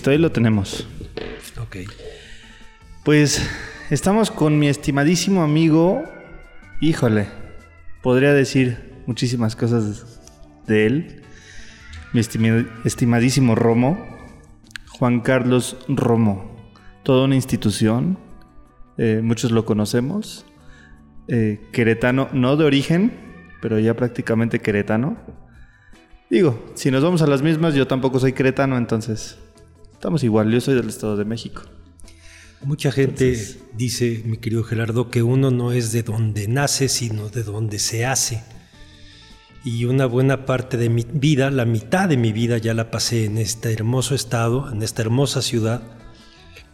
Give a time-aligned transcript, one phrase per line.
[0.00, 0.88] Listo, ahí lo tenemos.
[1.60, 1.76] Ok.
[3.04, 3.46] Pues
[3.90, 6.02] estamos con mi estimadísimo amigo.
[6.80, 7.26] Híjole,
[8.00, 10.22] podría decir muchísimas cosas
[10.66, 11.22] de él.
[12.14, 13.98] Mi estimadísimo Romo,
[14.88, 16.56] Juan Carlos Romo.
[17.02, 18.18] Toda una institución.
[18.96, 20.46] eh, muchos lo conocemos.
[21.28, 23.12] eh, queretano, no de origen,
[23.60, 25.18] pero ya prácticamente queretano.
[26.30, 29.36] Digo, si nos vamos a las mismas, yo tampoco soy queretano, entonces
[30.00, 30.50] estamos igual.
[30.50, 31.60] Yo soy del Estado de México.
[32.62, 33.38] Mucha gente
[33.74, 38.06] dice, mi querido Gerardo, que uno no es de donde nace, sino de donde se
[38.06, 38.42] hace.
[39.62, 43.26] Y una buena parte de mi vida, la mitad de mi vida ya la pasé
[43.26, 45.82] en este hermoso estado, en esta hermosa ciudad,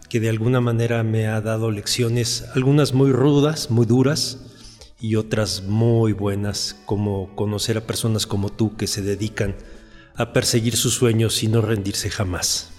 [0.09, 4.39] que de alguna manera me ha dado lecciones, algunas muy rudas, muy duras,
[5.01, 9.57] y otras muy buenas, como conocer a personas como tú que se dedican
[10.15, 12.71] a perseguir sus sueños y no rendirse jamás.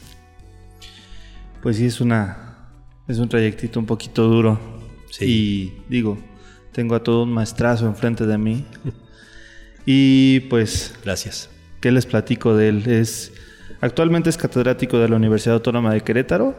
[1.62, 2.70] Pues sí, es una.
[3.08, 4.60] Es un trayectito un poquito duro.
[5.10, 5.26] Sí.
[5.26, 6.18] Y digo,
[6.72, 8.66] tengo a todo un maestrazo enfrente de mí.
[9.86, 11.50] y pues, Gracias.
[11.80, 12.88] ¿qué les platico de él?
[12.88, 13.34] Es.
[13.80, 16.56] Actualmente es catedrático de la Universidad Autónoma de Querétaro.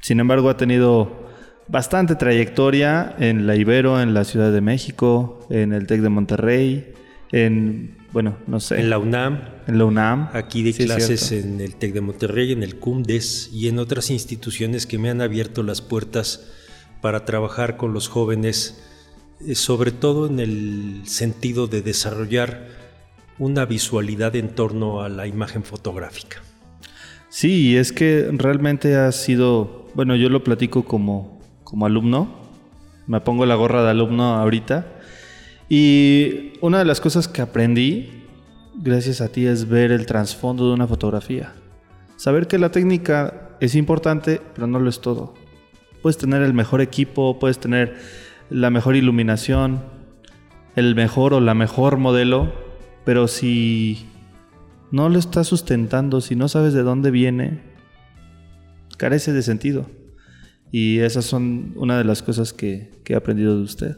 [0.00, 1.28] Sin embargo, ha tenido
[1.68, 6.92] bastante trayectoria en la Ibero, en la Ciudad de México, en el TEC de Monterrey,
[7.32, 7.96] en.
[8.12, 8.78] Bueno, no sé.
[8.78, 10.28] En la UNAM, en la UNAM.
[10.34, 14.10] Aquí de Sí, clases en el TEC de Monterrey, en el CUMDES y en otras
[14.10, 16.52] instituciones que me han abierto las puertas
[17.00, 18.82] para trabajar con los jóvenes,
[19.46, 22.68] eh, sobre todo en el sentido de desarrollar
[23.38, 26.42] una visualidad en torno a la imagen fotográfica.
[27.28, 32.42] Sí, es que realmente ha sido, bueno, yo lo platico como, como alumno,
[33.06, 35.00] me pongo la gorra de alumno ahorita,
[35.74, 38.10] y una de las cosas que aprendí,
[38.74, 41.54] gracias a ti, es ver el trasfondo de una fotografía.
[42.16, 45.32] Saber que la técnica es importante, pero no lo es todo.
[46.02, 47.96] Puedes tener el mejor equipo, puedes tener
[48.50, 49.82] la mejor iluminación,
[50.76, 52.52] el mejor o la mejor modelo,
[53.06, 54.04] pero si
[54.90, 57.62] no lo estás sustentando, si no sabes de dónde viene,
[58.98, 59.86] carece de sentido.
[60.70, 63.96] Y esas son una de las cosas que, que he aprendido de usted.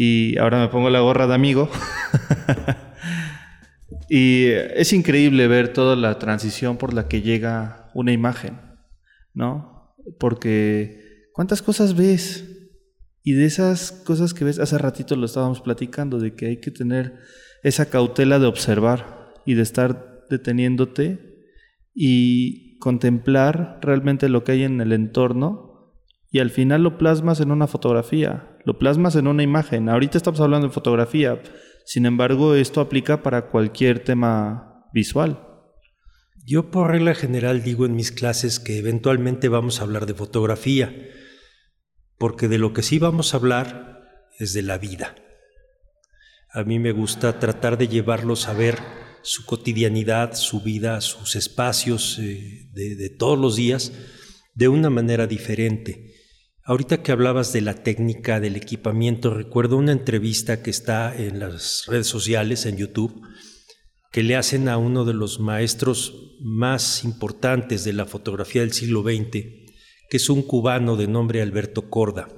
[0.00, 1.68] Y ahora me pongo la gorra de amigo.
[4.08, 8.60] y es increíble ver toda la transición por la que llega una imagen,
[9.34, 9.96] ¿no?
[10.20, 12.44] Porque ¿cuántas cosas ves?
[13.24, 16.70] Y de esas cosas que ves, hace ratito lo estábamos platicando, de que hay que
[16.70, 17.18] tener
[17.64, 21.42] esa cautela de observar y de estar deteniéndote
[21.92, 25.68] y contemplar realmente lo que hay en el entorno
[26.30, 29.88] y al final lo plasmas en una fotografía, lo plasmas en una imagen.
[29.88, 31.42] Ahorita estamos hablando de fotografía,
[31.86, 35.42] sin embargo esto aplica para cualquier tema visual.
[36.44, 40.94] Yo por regla general digo en mis clases que eventualmente vamos a hablar de fotografía,
[42.18, 45.14] porque de lo que sí vamos a hablar es de la vida.
[46.52, 48.76] A mí me gusta tratar de llevarlos a ver
[49.22, 53.92] su cotidianidad, su vida, sus espacios eh, de, de todos los días
[54.54, 56.17] de una manera diferente.
[56.68, 61.86] Ahorita que hablabas de la técnica, del equipamiento, recuerdo una entrevista que está en las
[61.86, 63.22] redes sociales, en YouTube,
[64.12, 69.02] que le hacen a uno de los maestros más importantes de la fotografía del siglo
[69.02, 69.46] XX,
[70.10, 72.28] que es un cubano de nombre Alberto Corda.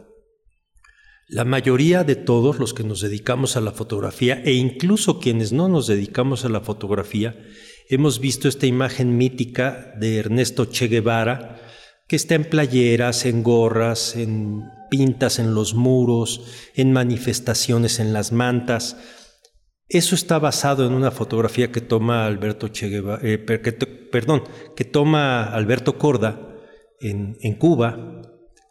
[1.27, 5.69] La mayoría de todos los que nos dedicamos a la fotografía e incluso quienes no
[5.69, 7.37] nos dedicamos a la fotografía,
[7.89, 11.60] hemos visto esta imagen mítica de Ernesto Che Guevara,
[12.11, 16.43] que está en playeras, en gorras, en pintas en los muros,
[16.75, 18.97] en manifestaciones en las mantas.
[19.89, 24.43] Eso está basado en una fotografía que toma Alberto Che Guevara, eh, perdón,
[24.75, 26.59] que toma Alberto Corda
[27.01, 28.23] en, en Cuba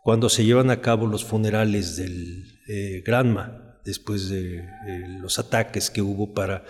[0.04, 5.90] cuando se llevan a cabo los funerales del eh, Granma después de eh, los ataques
[5.90, 6.66] que hubo para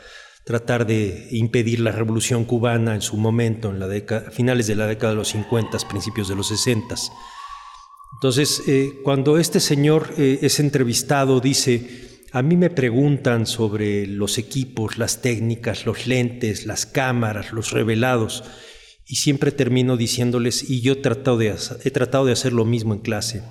[0.50, 4.88] tratar de impedir la revolución cubana en su momento, en la década, finales de la
[4.88, 6.96] década de los 50, principios de los 60.
[8.16, 14.40] Entonces, eh, cuando este señor eh, es entrevistado, dice, a mí me preguntan sobre los
[14.40, 18.44] equipos, las técnicas, los lentes, las cámaras, los revelados,
[19.07, 22.66] y siempre termino diciéndoles, y yo he tratado de, hacer- he tratado de hacer lo
[22.66, 23.44] mismo en clase.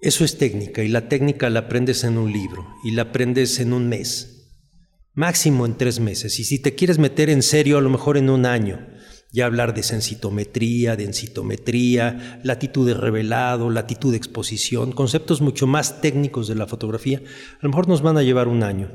[0.00, 3.74] Eso es técnica, y la técnica la aprendes en un libro, y la aprendes en
[3.74, 4.37] un mes,
[5.18, 8.30] máximo en tres meses, y si te quieres meter en serio, a lo mejor en
[8.30, 8.86] un año.
[9.32, 16.46] Ya hablar de sensitometría, densitometría, latitud de revelado, latitud de exposición, conceptos mucho más técnicos
[16.46, 18.92] de la fotografía, a lo mejor nos van a llevar un año.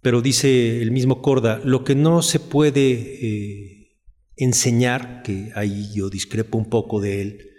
[0.00, 3.98] Pero dice el mismo Corda, lo que no se puede eh,
[4.36, 7.50] enseñar, que ahí yo discrepo un poco de él,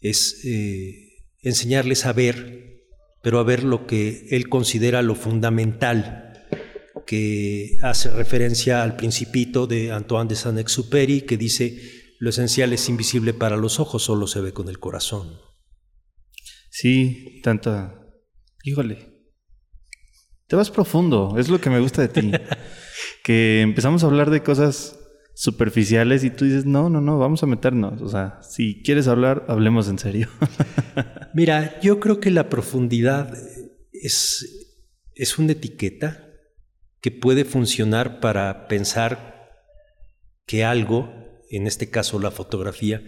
[0.00, 2.86] es eh, enseñarles a ver,
[3.22, 6.29] pero a ver lo que él considera lo fundamental,
[7.10, 11.76] que hace referencia al principito de Antoine de Saint-Exupéry, que dice,
[12.20, 15.40] lo esencial es invisible para los ojos, solo se ve con el corazón.
[16.70, 18.00] Sí, tanta...
[18.62, 19.08] Híjole.
[20.46, 22.30] Te vas profundo, es lo que me gusta de ti.
[23.24, 24.96] que empezamos a hablar de cosas
[25.34, 28.02] superficiales y tú dices, no, no, no, vamos a meternos.
[28.02, 30.28] O sea, si quieres hablar, hablemos en serio.
[31.34, 33.36] Mira, yo creo que la profundidad
[33.92, 34.78] es,
[35.16, 36.29] es una etiqueta
[37.00, 39.30] que puede funcionar para pensar
[40.46, 41.12] que algo,
[41.50, 43.02] en este caso la fotografía,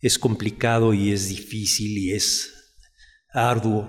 [0.00, 2.74] es complicado y es difícil y es
[3.32, 3.88] arduo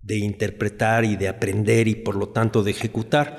[0.00, 3.38] de interpretar y de aprender y por lo tanto de ejecutar.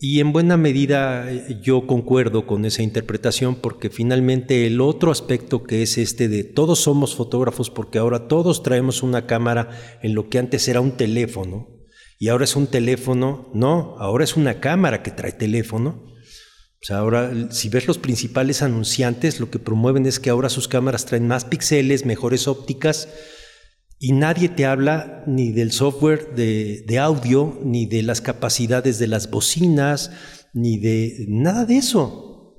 [0.00, 5.64] Y en buena medida eh, yo concuerdo con esa interpretación porque finalmente el otro aspecto
[5.64, 9.70] que es este de todos somos fotógrafos porque ahora todos traemos una cámara
[10.02, 11.77] en lo que antes era un teléfono
[12.18, 16.04] y ahora es un teléfono, no, ahora es una cámara que trae teléfono.
[16.80, 21.06] Sea, ahora si ves los principales anunciantes lo que promueven es que ahora sus cámaras
[21.06, 23.08] traen más píxeles, mejores ópticas,
[24.00, 29.30] y nadie te habla ni del software de, audio, ni de las capacidades de las
[29.30, 30.12] bocinas,
[30.54, 32.54] ni de nada de eso.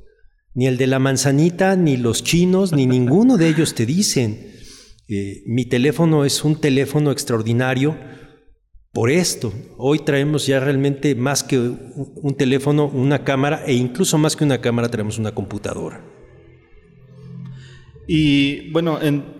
[0.53, 4.51] Ni el de la manzanita, ni los chinos, ni ninguno de ellos te dicen.
[5.07, 7.97] Eh, mi teléfono es un teléfono extraordinario
[8.91, 9.53] por esto.
[9.77, 14.62] Hoy traemos ya realmente más que un teléfono, una cámara, e incluso más que una
[14.62, 16.03] cámara traemos una computadora.
[18.07, 19.36] Y bueno, en,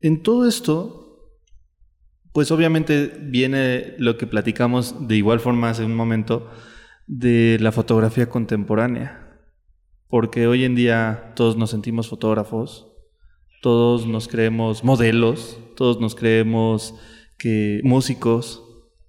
[0.00, 1.06] en todo esto,
[2.32, 6.50] pues obviamente viene lo que platicamos de igual forma hace un momento
[7.06, 9.22] de la fotografía contemporánea.
[10.08, 12.88] Porque hoy en día todos nos sentimos fotógrafos,
[13.62, 16.94] todos nos creemos modelos, todos nos creemos
[17.38, 18.62] que músicos,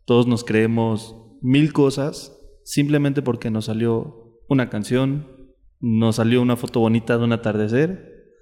[0.05, 2.33] todos nos creemos mil cosas
[2.63, 5.27] simplemente porque nos salió una canción,
[5.79, 8.35] nos salió una foto bonita de un atardecer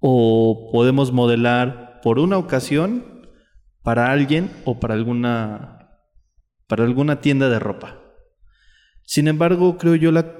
[0.00, 3.28] o podemos modelar por una ocasión
[3.82, 5.74] para alguien o para alguna
[6.66, 8.00] para alguna tienda de ropa.
[9.02, 10.34] Sin embargo, creo yo la,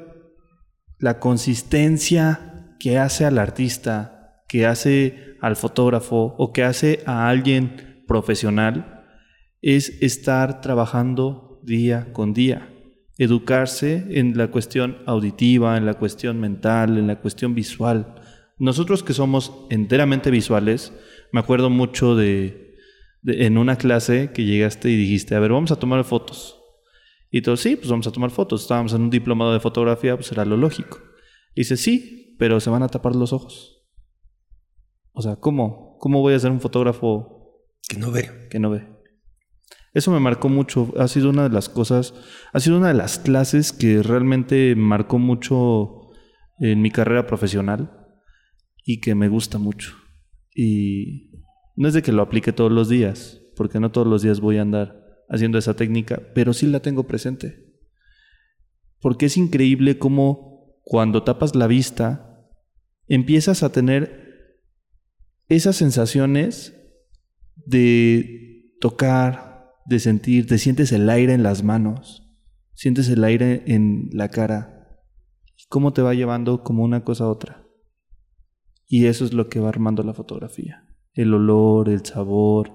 [0.98, 7.93] la consistencia que hace al artista, que hace al fotógrafo o que hace a alguien
[8.06, 9.04] profesional
[9.62, 12.72] es estar trabajando día con día,
[13.18, 18.14] educarse en la cuestión auditiva, en la cuestión mental, en la cuestión visual,
[18.58, 20.92] nosotros que somos enteramente visuales,
[21.32, 22.76] me acuerdo mucho de,
[23.24, 26.60] en una clase que llegaste y dijiste, a ver, vamos a tomar fotos.
[27.30, 28.62] Y todos, sí, pues vamos a tomar fotos.
[28.62, 31.00] Estábamos en un diplomado de fotografía, pues era lo lógico.
[31.54, 33.82] Y dice, sí, pero se van a tapar los ojos.
[35.12, 35.96] O sea, ¿cómo?
[35.98, 37.33] ¿Cómo voy a ser un fotógrafo
[37.88, 38.48] que no ve?
[38.50, 38.86] Que no ve.
[39.92, 40.92] Eso me marcó mucho.
[40.98, 42.14] Ha sido una de las cosas,
[42.52, 46.10] ha sido una de las clases que realmente marcó mucho
[46.58, 47.90] en mi carrera profesional
[48.84, 49.94] y que me gusta mucho.
[50.54, 51.30] Y
[51.76, 54.58] no es de que lo aplique todos los días, porque no todos los días voy
[54.58, 57.74] a andar haciendo esa técnica, pero sí la tengo presente.
[59.00, 62.48] Porque es increíble cómo cuando tapas la vista,
[63.06, 64.24] empiezas a tener
[65.48, 66.83] esas sensaciones
[67.56, 72.22] de tocar, de sentir, te sientes el aire en las manos,
[72.74, 74.74] sientes el aire en la cara,
[75.68, 77.66] cómo te va llevando como una cosa a otra.
[78.86, 80.86] Y eso es lo que va armando la fotografía.
[81.14, 82.70] El olor, el sabor,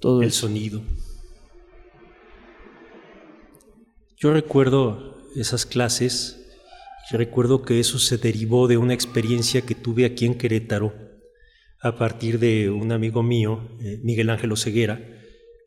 [0.00, 0.82] todo el sonido.
[4.16, 6.40] Yo recuerdo esas clases
[7.10, 11.03] y recuerdo que eso se derivó de una experiencia que tuve aquí en Querétaro
[11.84, 15.06] a partir de un amigo mío, eh, Miguel Ángel Oseguera,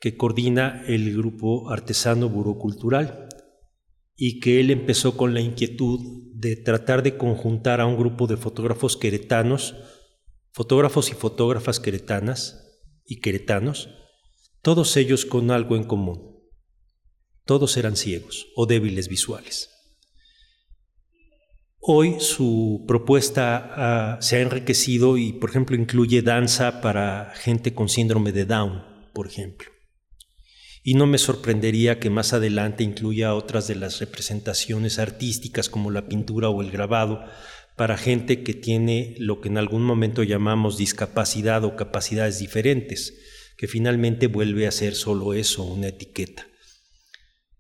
[0.02, 3.30] que coordina el grupo artesano Buró Cultural
[4.16, 6.00] y que él empezó con la inquietud
[6.34, 9.76] de tratar de conjuntar a un grupo de fotógrafos queretanos,
[10.54, 13.90] fotógrafos y fotógrafas queretanas y queretanos,
[14.64, 16.36] todos ellos con algo en común.
[17.46, 19.70] Todos eran ciegos o débiles visuales.
[21.90, 27.88] Hoy su propuesta ah, se ha enriquecido y, por ejemplo, incluye danza para gente con
[27.88, 29.72] síndrome de Down, por ejemplo
[30.88, 36.08] y no me sorprendería que más adelante incluya otras de las representaciones artísticas como la
[36.08, 37.26] pintura o el grabado
[37.76, 43.20] para gente que tiene lo que en algún momento llamamos discapacidad o capacidades diferentes,
[43.58, 46.48] que finalmente vuelve a ser solo eso, una etiqueta.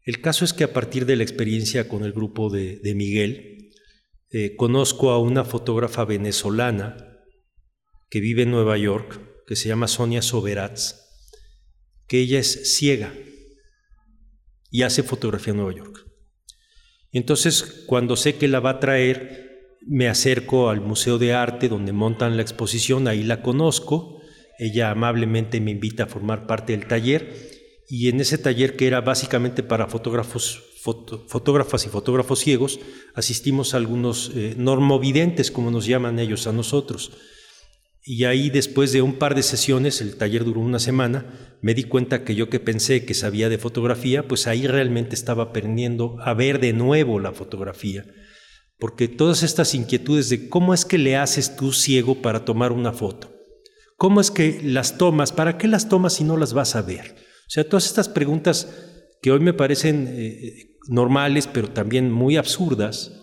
[0.05, 3.56] El caso es que a partir de la experiencia con el grupo de, Miguel,
[4.29, 6.97] eh, conozco a una fotógrafa venezolana
[8.09, 10.95] que vive en Nueva York, que se llama Sonia Soberatz,
[12.07, 13.13] que ella es ciega
[14.69, 16.05] y hace fotografía en Nueva York.
[17.11, 21.93] entonces, cuando sé que la va a traer, me acerco al Museo de Arte donde
[21.93, 24.21] montan la exposición, ahí la conozco,
[24.59, 27.33] ella amablemente me invita a formar parte del taller
[27.87, 30.63] y en ese taller que era básicamente para fotógrafos,
[31.27, 32.79] fotógrafas y fotógrafos ciegos,
[33.13, 37.11] asistimos a algunos eh, normovidentes, como nos llaman ellos a nosotros.
[38.09, 41.83] Y ahí después de un par de sesiones, el taller duró una semana, me di
[41.83, 46.33] cuenta que yo que pensé que sabía de fotografía, pues ahí realmente estaba aprendiendo a
[46.33, 48.05] ver de nuevo la fotografía.
[48.79, 52.93] Porque todas estas inquietudes de cómo es que le haces tú ciego para tomar una
[52.93, 53.35] foto,
[53.97, 57.15] cómo es que las tomas, para qué las tomas si no las vas a ver.
[57.47, 58.69] O sea, todas estas preguntas
[59.21, 63.13] que hoy me parecen eh, normales, pero también muy absurdas.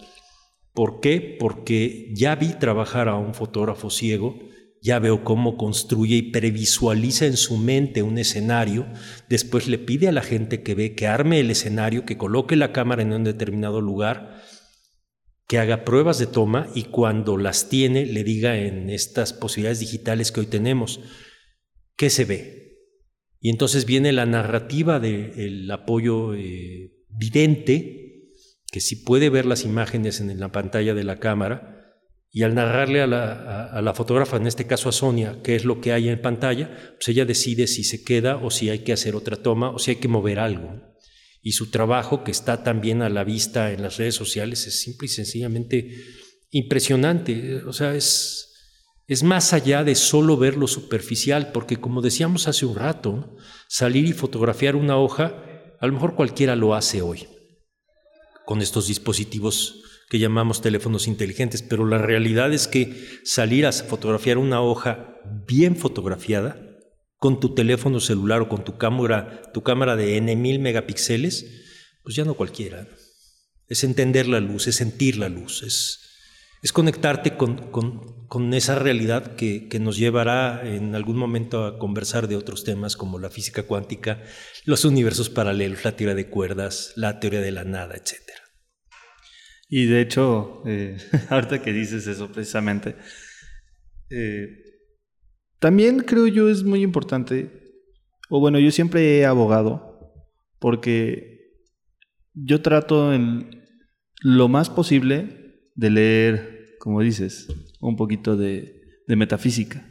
[0.73, 1.37] ¿Por qué?
[1.39, 4.37] Porque ya vi trabajar a un fotógrafo ciego
[4.85, 8.87] ya veo cómo construye y previsualiza en su mente un escenario,
[9.31, 12.71] después le pide a la gente que ve que arme el escenario, que coloque la
[12.71, 14.43] cámara en un determinado lugar,
[15.49, 20.31] que haga pruebas de toma y cuando las tiene le diga en estas posibilidades digitales
[20.31, 21.01] que hoy tenemos,
[21.97, 22.77] ¿qué se ve?
[23.41, 28.31] Y entonces viene la narrativa del apoyo eh, vidente,
[28.71, 31.75] que si puede ver las imágenes en la pantalla de la cámara,
[32.37, 35.93] y al narrarle a la, fotógrafa, en este caso a Sonia, qué es lo que
[35.93, 39.37] hay en pantalla, pues ella decide si se queda o si hay que hacer otra
[39.37, 40.83] toma o si hay que mover algo.
[41.43, 45.07] Y su trabajo, que está también a la vista en las redes sociales, es simple
[45.07, 45.95] y sencillamente
[46.51, 47.63] impresionante.
[47.67, 48.53] O sea, es,
[49.07, 53.37] es más allá de solo ver lo superficial, porque como decíamos hace un rato,
[53.69, 55.44] salir y fotografiar una hoja,
[55.81, 57.27] a lo mejor cualquiera lo hace hoy,
[58.47, 64.39] con estos dispositivos que llamamos teléfonos inteligentes, pero la realidad es que salir a fotografiar
[64.39, 65.17] una hoja
[65.47, 66.61] bien fotografiada
[67.17, 71.47] con tu teléfono celular o con tu cámara, tu cámara de N mil megapíxeles,
[72.03, 72.87] pues ya no cualquiera.
[73.67, 76.01] Es entender la luz, es sentir la luz, es,
[76.63, 78.14] es conectarte con, con,
[78.53, 83.31] esa realidad que, nos llevará en algún momento a conversar de otros temas como la
[83.31, 84.23] física cuántica,
[84.65, 88.41] los universos paralelos, la teoría de cuerdas, la teoría de la nada, etcétera.
[89.69, 90.97] Y de hecho, eh,
[91.31, 92.97] ahorita que dices eso precisamente,
[94.11, 94.49] eh,
[95.59, 97.51] también creo yo es muy importante,
[98.29, 100.13] o bueno, yo siempre he abogado,
[100.59, 101.35] porque
[102.35, 103.65] yo trato en
[104.21, 106.54] lo más posible de leer,
[106.85, 107.49] como dices,
[107.81, 109.91] un poquito de, metafísica.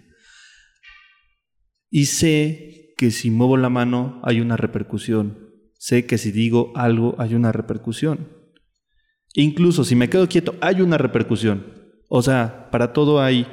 [1.90, 5.50] Y sé que si muevo la mano hay una repercusión.
[5.74, 8.30] Sé que si digo algo hay una repercusión.
[9.34, 11.66] Incluso si me quedo quieto, hay una repercusión.
[12.10, 13.48] O sea, para todo hay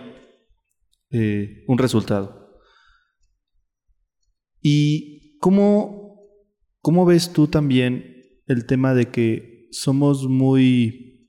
[1.10, 2.60] eh, un resultado.
[4.60, 6.28] ¿Y cómo,
[6.82, 11.26] cómo ves tú también el tema de que somos muy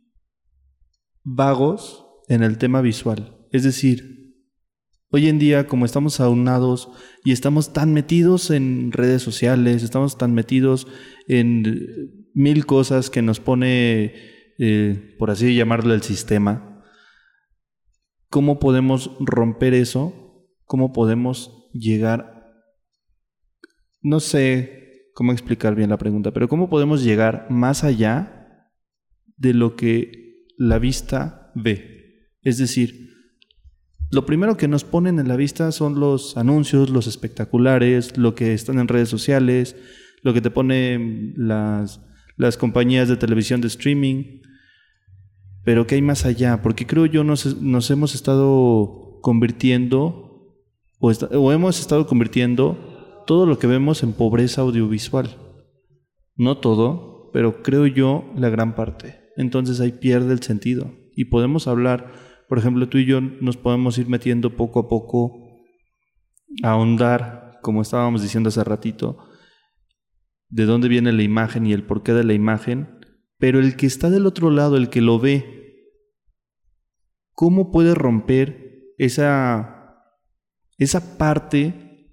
[1.24, 2.01] vagos
[2.32, 3.36] en el tema visual?
[3.52, 4.38] Es decir,
[5.10, 6.90] hoy en día como estamos aunados
[7.26, 10.88] y estamos tan metidos en redes sociales, estamos tan metidos
[11.28, 14.14] en mil cosas que nos pone
[14.58, 16.86] eh, por así llamarlo, el sistema.
[18.30, 20.48] ¿Cómo podemos romper eso?
[20.66, 22.46] ¿Cómo podemos llegar?
[24.02, 28.70] No sé cómo explicar bien la pregunta, pero ¿cómo podemos llegar más allá
[29.36, 32.01] de lo que la vista ve?
[32.42, 33.10] Es decir,
[34.12, 38.54] lo primero que nos ponen en la vista son los anuncios, los espectaculares, lo que
[38.54, 39.76] están en redes sociales,
[40.22, 42.02] lo que te ponen las,
[42.38, 44.42] las compañías de televisión de streaming,
[45.64, 46.62] pero ¿qué hay más allá?
[46.62, 50.58] Porque creo yo nos, nos hemos estado convirtiendo
[51.00, 55.38] o, o hemos estado convirtiendo todo lo que vemos en pobreza audiovisual.
[56.36, 59.20] No todo, pero creo yo la gran parte.
[59.38, 60.94] Entonces ahí pierde el sentido.
[61.16, 62.12] Y podemos hablar,
[62.52, 65.64] por ejemplo, tú y yo nos podemos ir metiendo poco a poco
[66.64, 69.18] a ahondar, como estábamos diciendo hace ratito,
[70.50, 73.00] de dónde viene la imagen y el porqué de la imagen
[73.38, 75.88] pero el que está del otro lado, el que lo ve,
[77.32, 79.96] ¿cómo puede romper esa,
[80.78, 82.12] esa parte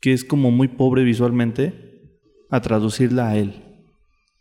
[0.00, 2.18] que es como muy pobre visualmente
[2.50, 3.86] a traducirla a él?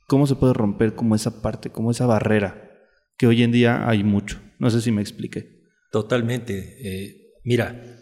[0.08, 2.72] ¿Cómo se puede romper como esa parte, como esa barrera
[3.15, 4.41] que hoy en día hay mucho?
[4.63, 5.62] No sé si me expliqué.
[5.91, 6.77] Totalmente.
[6.79, 8.00] Eh, mira,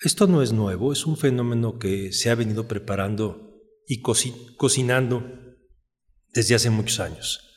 [0.00, 5.22] esto no es nuevo, es un fenómeno que se ha venido preparando y cocinando
[6.32, 7.50] desde hace muchos años.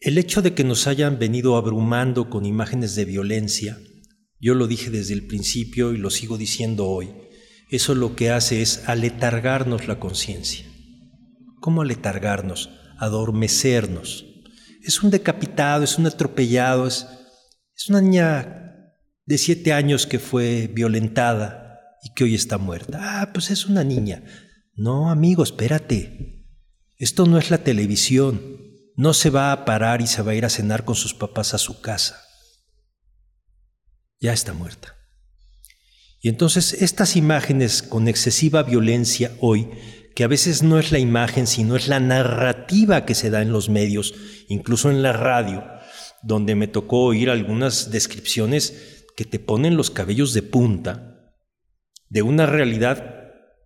[0.00, 3.78] El hecho de que nos hayan venido abrumando con imágenes de violencia,
[4.40, 7.10] yo lo dije desde el principio y lo sigo diciendo hoy,
[7.68, 10.64] eso lo que hace es aletargarnos la conciencia.
[11.60, 12.70] ¿Cómo aletargarnos?
[12.98, 14.33] Adormecernos.
[14.84, 17.06] Es un decapitado, es un atropellado, es,
[17.74, 18.64] es una niña
[19.26, 22.98] de siete años que fue violentada y que hoy está muerta.
[23.00, 24.22] Ah, pues es una niña.
[24.74, 26.44] No, amigo, espérate.
[26.98, 28.60] Esto no es la televisión.
[28.96, 31.54] No se va a parar y se va a ir a cenar con sus papás
[31.54, 32.20] a su casa.
[34.20, 34.94] Ya está muerta.
[36.20, 39.68] Y entonces estas imágenes con excesiva violencia hoy,
[40.14, 43.52] que a veces no es la imagen, sino es la narrativa que se da en
[43.52, 44.14] los medios,
[44.48, 45.64] incluso en la radio,
[46.22, 51.32] donde me tocó oír algunas descripciones que te ponen los cabellos de punta
[52.08, 53.14] de una realidad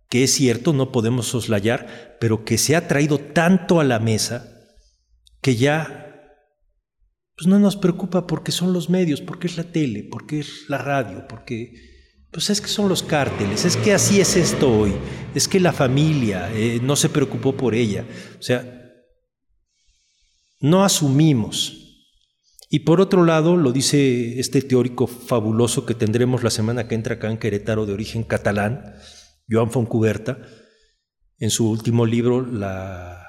[0.09, 4.67] que es cierto, no podemos soslayar, pero que se ha traído tanto a la mesa
[5.39, 6.09] que ya
[7.37, 10.79] pues no nos preocupa porque son los medios, porque es la tele, porque es la
[10.79, 11.88] radio, porque
[12.31, 14.93] pues es que son los cárteles, es que así es esto hoy,
[15.33, 18.05] es que la familia eh, no se preocupó por ella.
[18.39, 18.93] O sea,
[20.59, 21.75] no asumimos.
[22.69, 27.15] Y por otro lado, lo dice este teórico fabuloso que tendremos la semana que entra
[27.15, 28.95] acá en Querétaro de origen catalán,
[29.49, 30.37] Joan Foncuberta,
[31.39, 33.25] en su último libro, La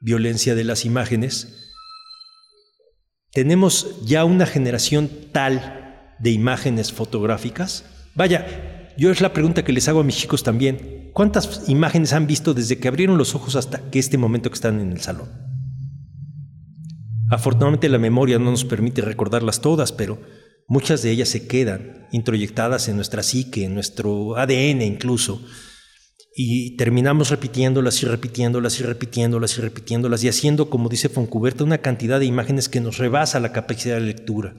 [0.00, 1.74] violencia de las imágenes,
[3.32, 7.84] tenemos ya una generación tal de imágenes fotográficas
[8.18, 11.12] Vaya, yo es la pregunta que les hago a mis chicos también.
[11.12, 14.80] ¿Cuántas imágenes han visto desde que abrieron los ojos hasta que este momento que están
[14.80, 15.28] en el salón?
[17.30, 20.20] Afortunadamente la memoria no nos permite recordarlas todas, pero
[20.66, 25.40] muchas de ellas se quedan introyectadas en nuestra psique, en nuestro ADN incluso,
[26.34, 31.78] y terminamos repitiéndolas y repitiéndolas y repitiéndolas y repitiéndolas y haciendo, como dice Foncuberta, una
[31.78, 34.56] cantidad de imágenes que nos rebasa la capacidad de lectura.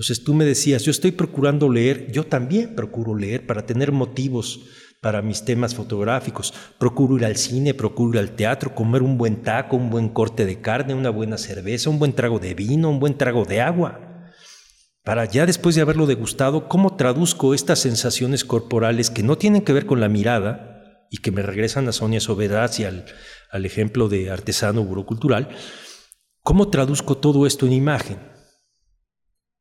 [0.00, 4.60] Entonces tú me decías, yo estoy procurando leer, yo también procuro leer para tener motivos
[5.02, 6.54] para mis temas fotográficos.
[6.78, 10.46] Procuro ir al cine, procuro ir al teatro, comer un buen taco, un buen corte
[10.46, 14.30] de carne, una buena cerveza, un buen trago de vino, un buen trago de agua.
[15.04, 19.74] Para ya después de haberlo degustado, ¿cómo traduzco estas sensaciones corporales que no tienen que
[19.74, 23.04] ver con la mirada y que me regresan a Sonia Sobedas y al,
[23.50, 25.50] al ejemplo de artesano burocultural?
[26.42, 28.39] ¿Cómo traduzco todo esto en imagen?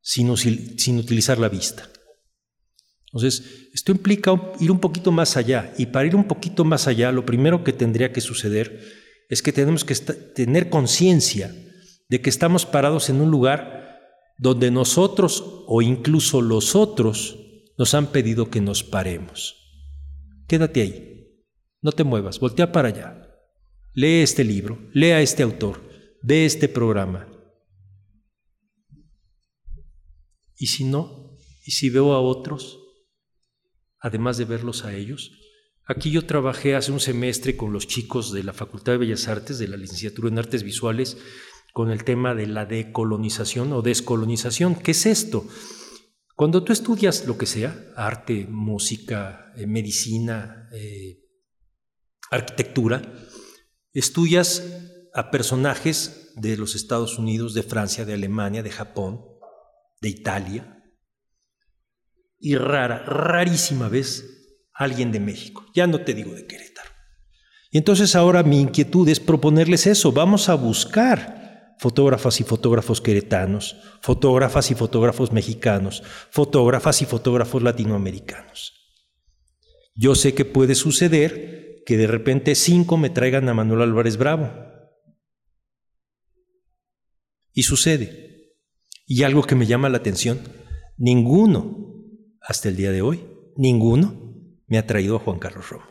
[0.10, 1.88] Sin, utilizar la vista.
[3.06, 7.12] Entonces, esto implica ir un poquito más allá y para ir un poquito más allá,
[7.12, 8.82] lo primero que tendría que suceder
[9.30, 11.54] es que tenemos que tener conciencia
[12.08, 14.00] de que estamos parados en un lugar
[14.40, 17.38] donde nosotros o incluso los otros
[17.78, 19.56] nos han pedido que nos paremos.
[20.48, 21.44] Quédate ahí,
[21.82, 23.30] no te muevas, voltea para allá,
[23.94, 25.82] lee este libro, lea este autor,
[26.24, 27.28] ve este programa,
[30.60, 31.38] ¿Y si no?
[31.66, 32.80] ¿Y si veo a otros?
[34.00, 35.32] Además de verlos a ellos.
[35.88, 39.58] Aquí yo trabajé hace un semestre con los chicos de la Facultad de Bellas Artes,
[39.58, 41.18] de la licenciatura en Artes Visuales,
[41.74, 44.76] con el tema de la decolonización o descolonización.
[44.76, 45.48] ¿Qué es esto?
[46.36, 51.22] Cuando tú estudias lo que sea, arte, música, eh, medicina, eh,
[52.32, 53.02] arquitectura,
[53.94, 54.64] estudias
[55.14, 59.29] a personajes de los Estados Unidos, de Francia, de Alemania, de Japón,
[60.02, 60.84] de Italia
[62.40, 64.26] y rara, rarísima vez
[64.74, 65.66] alguien de México.
[65.76, 66.90] Ya no te digo de Querétaro.
[67.72, 70.12] Y entonces ahora mi inquietud es proponerles eso.
[70.12, 78.74] Vamos a buscar fotógrafas y fotógrafos queretanos, fotógrafas y fotógrafos mexicanos, fotógrafas y fotógrafos latinoamericanos.
[79.96, 84.52] Yo sé que puede suceder que de repente cinco me traigan a Manuel Álvarez Bravo.
[87.54, 88.29] Y sucede.
[89.12, 90.40] Y algo que me llama la atención,
[90.96, 91.96] ninguno,
[92.42, 93.26] hasta el día de hoy,
[93.58, 94.36] ninguno
[94.68, 95.86] me ha traído a Juan Carlos Romo.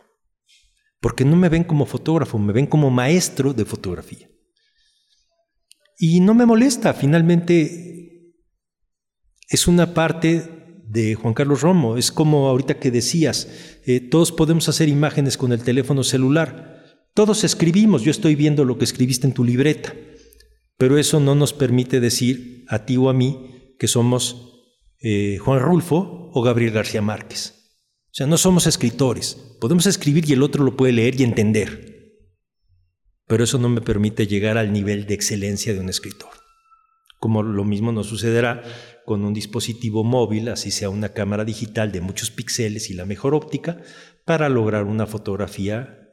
[1.01, 4.29] Porque no me ven como fotógrafo, me ven como maestro de fotografía.
[5.97, 8.35] Y no me molesta, finalmente
[9.49, 11.97] es una parte de Juan Carlos Romo.
[11.97, 13.49] Es como ahorita que decías,
[13.85, 16.85] eh, todos podemos hacer imágenes con el teléfono celular.
[17.13, 19.93] Todos escribimos, yo estoy viendo lo que escribiste en tu libreta.
[20.79, 24.63] Pero eso no nos permite decir a ti o a mí que somos
[25.01, 27.81] eh, Juan Rulfo o Gabriel García Márquez.
[28.05, 29.35] O sea, no somos escritores.
[29.59, 32.15] Podemos escribir y el otro lo puede leer y entender.
[33.27, 36.31] Pero eso no me permite llegar al nivel de excelencia de un escritor.
[37.19, 38.63] Como lo mismo nos sucederá
[39.05, 43.35] con un dispositivo móvil, así sea una cámara digital de muchos píxeles y la mejor
[43.35, 43.81] óptica,
[44.23, 46.09] para lograr una fotografía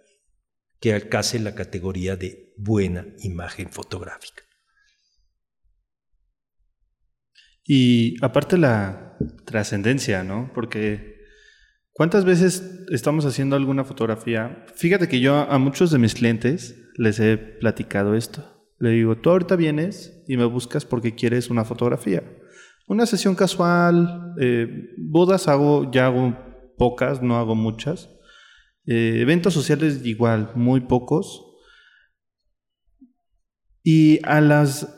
[0.80, 4.45] que alcance la categoría de buena imagen fotográfica.
[7.66, 10.52] Y aparte la trascendencia, ¿no?
[10.54, 11.16] Porque
[11.92, 14.64] ¿cuántas veces estamos haciendo alguna fotografía?
[14.74, 18.70] Fíjate que yo a muchos de mis clientes les he platicado esto.
[18.78, 22.22] Le digo, tú ahorita vienes y me buscas porque quieres una fotografía.
[22.86, 26.36] Una sesión casual, eh, bodas hago, ya hago
[26.78, 28.10] pocas, no hago muchas.
[28.86, 31.42] Eh, eventos sociales igual, muy pocos.
[33.82, 34.95] Y a las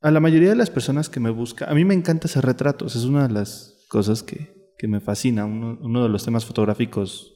[0.00, 2.96] a la mayoría de las personas que me buscan, a mí me encanta hacer retratos,
[2.96, 4.58] es una de las cosas que,
[4.88, 7.34] me fascina, uno, de los temas fotográficos,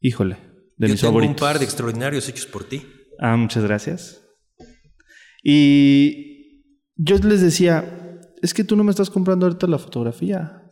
[0.00, 0.36] híjole,
[0.78, 1.34] de Yo mis tengo favoritos.
[1.34, 2.82] un par de extraordinarios hechos por ti.
[3.18, 4.22] Ah, muchas gracias.
[5.42, 6.64] Y
[6.96, 10.62] yo les decía, es que tú no me estás comprando ahorita la fotografía.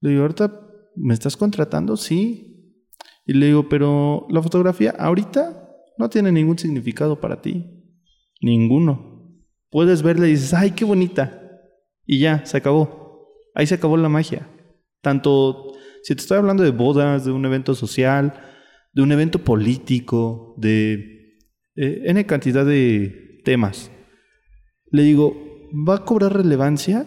[0.00, 0.60] Le digo, ahorita
[0.94, 2.84] me estás contratando, sí.
[3.26, 7.66] Y le digo, pero la fotografía ahorita no tiene ningún significado para ti.
[8.40, 9.07] Ninguno.
[9.70, 11.42] Puedes verla y dices, ay, qué bonita.
[12.06, 13.28] Y ya, se acabó.
[13.54, 14.48] Ahí se acabó la magia.
[15.02, 18.34] Tanto, si te estoy hablando de bodas, de un evento social,
[18.92, 21.38] de un evento político, de
[21.76, 23.90] eh, cantidad de temas.
[24.90, 25.36] Le digo,
[25.72, 27.06] ¿va a cobrar relevancia?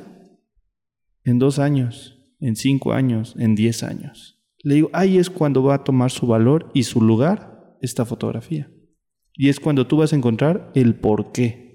[1.24, 4.39] En dos años, en cinco años, en diez años.
[4.63, 8.71] Le digo, ahí es cuando va a tomar su valor y su lugar esta fotografía.
[9.34, 11.70] Y es cuando tú vas a encontrar el por qué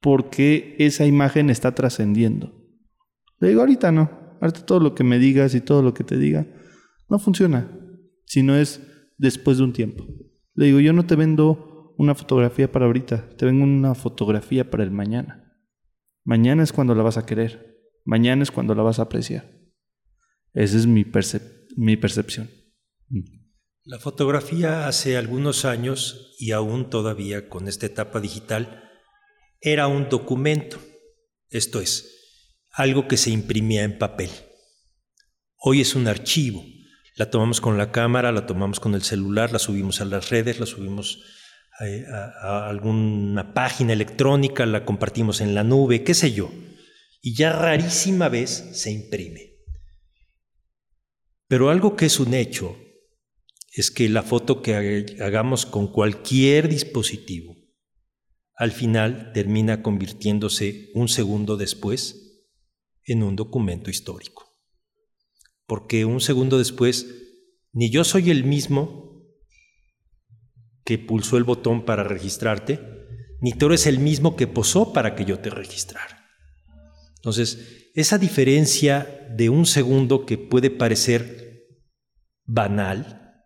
[0.00, 2.52] por qué esa imagen está trascendiendo.
[3.40, 4.36] Le digo, ahorita no.
[4.40, 6.46] Ahorita todo lo que me digas y todo lo que te diga
[7.08, 7.70] no funciona,
[8.26, 8.80] sino es
[9.16, 10.06] después de un tiempo.
[10.54, 14.84] Le digo, yo no te vendo una fotografía para ahorita, te vendo una fotografía para
[14.84, 15.52] el mañana.
[16.24, 19.50] Mañana es cuando la vas a querer, mañana es cuando la vas a apreciar.
[20.52, 21.06] Esa es mi,
[21.76, 22.50] mi percepción.
[23.84, 28.87] La fotografía hace algunos años y aún todavía con esta etapa digital
[29.60, 30.78] era un documento,
[31.50, 32.14] esto es,
[32.72, 34.30] algo que se imprimía en papel.
[35.56, 36.64] Hoy es un archivo.
[37.16, 40.60] La tomamos con la cámara, la tomamos con el celular, la subimos a las redes,
[40.60, 41.24] la subimos
[41.80, 46.52] eh, a, alguna página electrónica, la compartimos en la nube, qué sé yo.
[47.20, 49.56] Y ya rarísima vez se imprime.
[51.48, 52.76] Pero algo que es un hecho
[53.72, 57.57] es que la foto que hagamos con cualquier dispositivo
[58.58, 62.44] al final termina convirtiéndose un segundo después
[63.04, 64.46] en un documento histórico.
[65.64, 67.06] Porque un segundo después,
[67.72, 69.22] ni yo soy el mismo
[70.84, 72.80] que pulsó el botón para registrarte,
[73.40, 76.26] ni tú eres el mismo que posó para que yo te registrara.
[77.14, 81.64] Entonces, esa diferencia de un segundo que puede parecer
[82.44, 83.44] banal,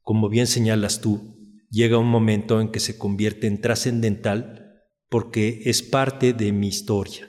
[0.00, 1.35] como bien señalas tú,
[1.70, 7.28] llega un momento en que se convierte en trascendental porque es parte de mi historia.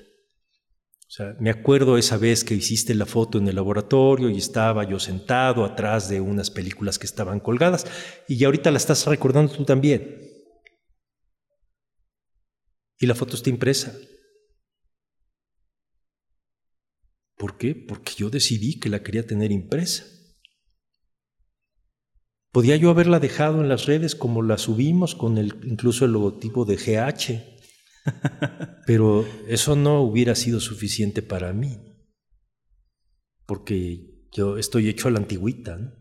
[1.08, 4.84] O sea, me acuerdo esa vez que hiciste la foto en el laboratorio y estaba
[4.84, 7.86] yo sentado atrás de unas películas que estaban colgadas
[8.28, 10.18] y ahorita la estás recordando tú también.
[13.00, 13.96] Y la foto está impresa.
[17.38, 17.76] ¿Por qué?
[17.76, 20.17] Porque yo decidí que la quería tener impresa.
[22.52, 26.66] Podía yo haberla dejado en las redes como la subimos con el, incluso el logotipo
[26.66, 27.58] de GH,
[28.86, 31.78] pero eso no hubiera sido suficiente para mí,
[33.46, 35.94] porque yo estoy hecho a la antigüita.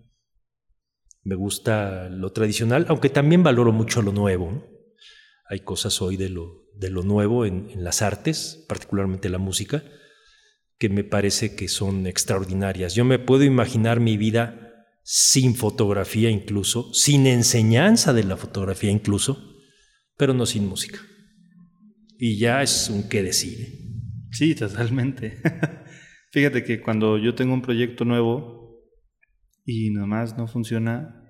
[1.25, 4.65] Me gusta lo tradicional, aunque también valoro mucho lo nuevo.
[5.49, 9.83] Hay cosas hoy de lo, de lo nuevo en, en las artes, particularmente la música,
[10.79, 12.95] que me parece que son extraordinarias.
[12.95, 14.66] Yo me puedo imaginar mi vida
[15.09, 19.39] sin fotografía incluso, sin enseñanza de la fotografía incluso,
[20.17, 20.99] pero no sin música.
[22.19, 23.61] Y ya es un qué decir.
[23.61, 23.79] ¿eh?
[24.33, 25.41] Sí, totalmente.
[26.33, 28.83] Fíjate que cuando yo tengo un proyecto nuevo
[29.65, 31.23] y nada más no funciona,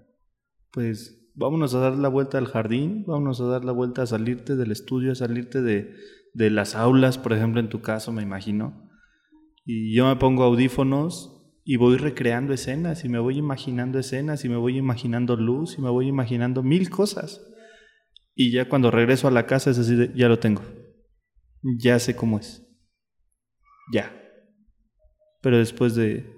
[0.71, 4.57] pues vámonos a dar la vuelta al jardín, vámonos a dar la vuelta a salirte
[4.57, 5.93] del estudio, a salirte de,
[6.33, 8.89] de las aulas, por ejemplo, en tu caso, me imagino.
[9.67, 11.36] Y yo me pongo audífonos
[11.69, 15.83] y voy recreando escenas y me voy imaginando escenas y me voy imaginando luz y
[15.83, 17.45] me voy imaginando mil cosas.
[18.37, 20.63] Y ya cuando regreso a la casa es así, ya lo tengo.
[21.63, 22.65] Ya sé cómo es.
[23.93, 24.17] Ya.
[25.43, 26.33] Pero después de...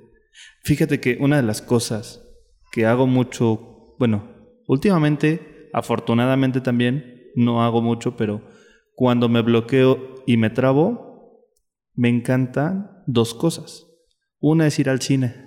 [0.62, 2.26] Fíjate que una de las cosas
[2.72, 4.30] que hago mucho, bueno,
[4.66, 8.48] últimamente, afortunadamente también, no hago mucho, pero
[8.94, 11.44] cuando me bloqueo y me trabo,
[11.94, 13.87] me encantan dos cosas.
[14.40, 15.46] Una es ir al cine.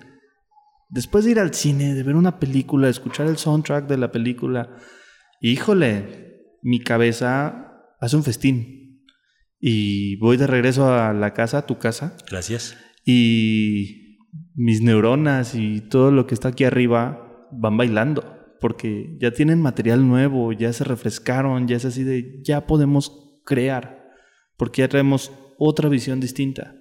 [0.90, 4.12] Después de ir al cine, de ver una película, de escuchar el soundtrack de la
[4.12, 4.76] película,
[5.40, 9.06] híjole, mi cabeza hace un festín.
[9.58, 12.16] Y voy de regreso a la casa, a tu casa.
[12.28, 12.76] Gracias.
[13.04, 14.18] Y
[14.54, 18.24] mis neuronas y todo lo que está aquí arriba van bailando.
[18.60, 24.10] Porque ya tienen material nuevo, ya se refrescaron, ya es así de, ya podemos crear.
[24.56, 26.74] Porque ya traemos otra visión distinta.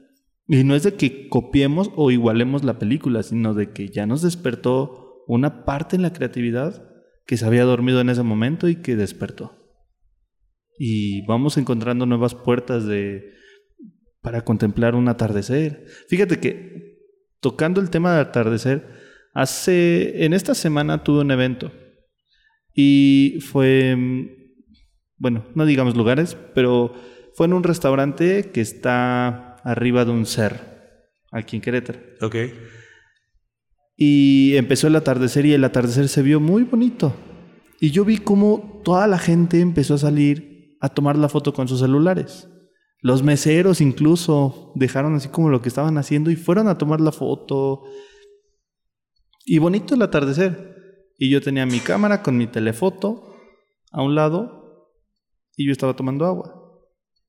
[0.52, 4.22] Y no es de que copiemos o igualemos la película, sino de que ya nos
[4.22, 6.92] despertó una parte en la creatividad
[7.26, 9.56] que se había dormido en ese momento y que despertó.
[10.78, 13.32] Y vamos encontrando nuevas puertas de
[14.20, 15.86] para contemplar un atardecer.
[16.10, 16.98] Fíjate que
[17.40, 18.90] tocando el tema del atardecer,
[19.34, 21.72] hace en esta semana tuve un evento
[22.76, 23.96] y fue
[25.16, 26.94] bueno, no digamos lugares, pero
[27.36, 30.60] fue en un restaurante que está arriba de un cerro,
[31.32, 32.00] aquí en Querétaro.
[32.22, 32.36] Ok.
[33.98, 37.14] Y empezó el atardecer y el atardecer se vio muy bonito.
[37.80, 41.68] Y yo vi cómo toda la gente empezó a salir a tomar la foto con
[41.68, 42.48] sus celulares.
[43.02, 47.12] Los meseros incluso dejaron así como lo que estaban haciendo y fueron a tomar la
[47.12, 47.84] foto.
[49.46, 51.14] Y bonito el atardecer.
[51.18, 53.36] Y yo tenía mi cámara con mi telefoto
[53.92, 54.92] a un lado
[55.56, 56.54] y yo estaba tomando agua.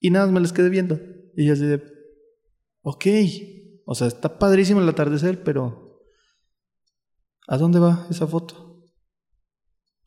[0.00, 0.98] Y nada más me les quedé viendo.
[1.36, 1.82] Y así de,
[2.82, 3.06] ok,
[3.86, 6.00] o sea, está padrísimo el atardecer, pero
[7.48, 8.84] ¿a dónde va esa foto?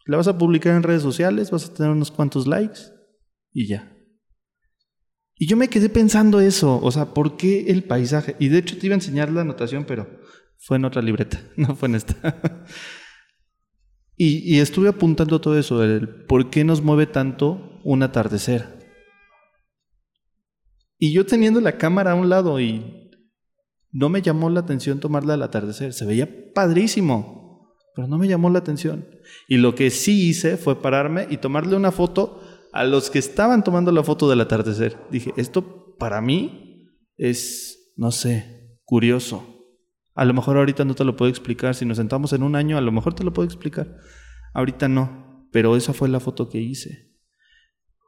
[0.05, 1.49] ¿La vas a publicar en redes sociales?
[1.49, 2.79] ¿Vas a tener unos cuantos likes?
[3.51, 3.91] Y ya.
[5.37, 8.37] Y yo me quedé pensando eso, o sea, ¿por qué el paisaje?
[8.39, 10.21] Y de hecho te iba a enseñar la anotación, pero
[10.57, 12.65] fue en otra libreta, no fue en esta.
[14.15, 18.74] y, y, estuve apuntando todo eso, el por qué nos mueve tanto un atardecer.
[20.97, 23.11] Y yo teniendo la cámara a un lado y
[23.91, 25.93] no me llamó la atención tomarla al atardecer.
[25.93, 29.07] Se veía padrísimo, pero no me llamó la atención.
[29.47, 32.41] Y lo que sí hice fue pararme y tomarle una foto
[32.73, 34.97] a los que estaban tomando la foto del atardecer.
[35.11, 39.45] Dije, esto para mí es, no sé, curioso.
[40.13, 41.75] A lo mejor ahorita no te lo puedo explicar.
[41.75, 43.95] Si nos sentamos en un año, a lo mejor te lo puedo explicar.
[44.53, 47.13] Ahorita no, pero esa fue la foto que hice.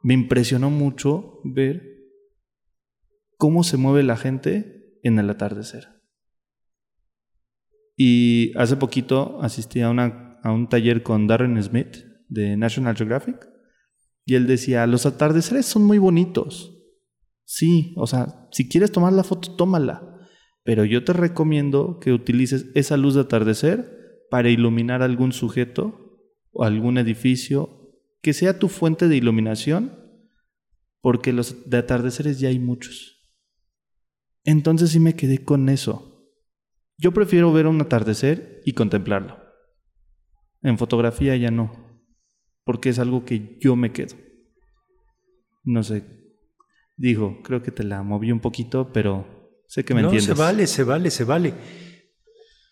[0.02, 1.97] Me impresionó mucho ver
[3.38, 5.88] cómo se mueve la gente en el atardecer.
[7.96, 13.48] Y hace poquito asistí a, una, a un taller con Darren Smith de National Geographic
[14.28, 16.76] y él decía, los atardeceres son muy bonitos.
[17.44, 20.18] Sí, o sea, si quieres tomar la foto, tómala.
[20.64, 26.20] Pero yo te recomiendo que utilices esa luz de atardecer para iluminar algún sujeto
[26.50, 29.98] o algún edificio que sea tu fuente de iluminación,
[31.00, 33.17] porque los de atardeceres ya hay muchos.
[34.50, 36.26] Entonces sí me quedé con eso.
[36.96, 39.36] Yo prefiero ver un atardecer y contemplarlo.
[40.62, 42.02] En fotografía ya no,
[42.64, 44.16] porque es algo que yo me quedo.
[45.64, 46.02] No sé.
[46.96, 50.34] Digo, creo que te la moví un poquito, pero sé que me no, entiendes.
[50.34, 51.52] Se vale, se vale, se vale.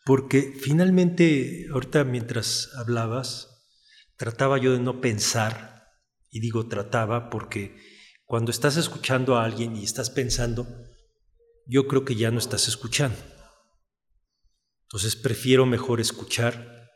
[0.07, 3.69] Porque finalmente, ahorita mientras hablabas,
[4.17, 5.91] trataba yo de no pensar,
[6.31, 7.77] y digo trataba porque
[8.25, 10.67] cuando estás escuchando a alguien y estás pensando,
[11.67, 13.19] yo creo que ya no estás escuchando.
[14.85, 16.91] Entonces prefiero mejor escuchar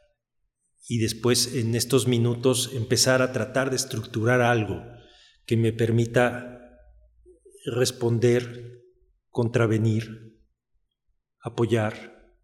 [0.89, 4.83] y después en estos minutos empezar a tratar de estructurar algo
[5.45, 6.61] que me permita
[7.67, 8.83] responder,
[9.29, 10.41] contravenir,
[11.41, 12.35] apoyar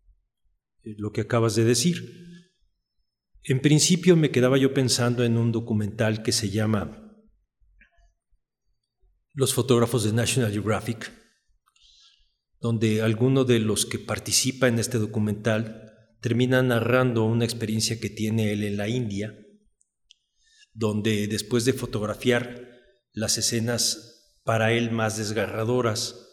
[0.83, 2.27] eh, lo que acabas de decir.
[3.45, 7.15] En principio me quedaba yo pensando en un documental que se llama
[9.33, 11.12] Los fotógrafos de National Geographic,
[12.66, 18.52] donde alguno de los que participa en este documental termina narrando una experiencia que tiene
[18.52, 19.38] él en la India,
[20.72, 22.68] donde después de fotografiar
[23.12, 26.26] las escenas para él más desgarradoras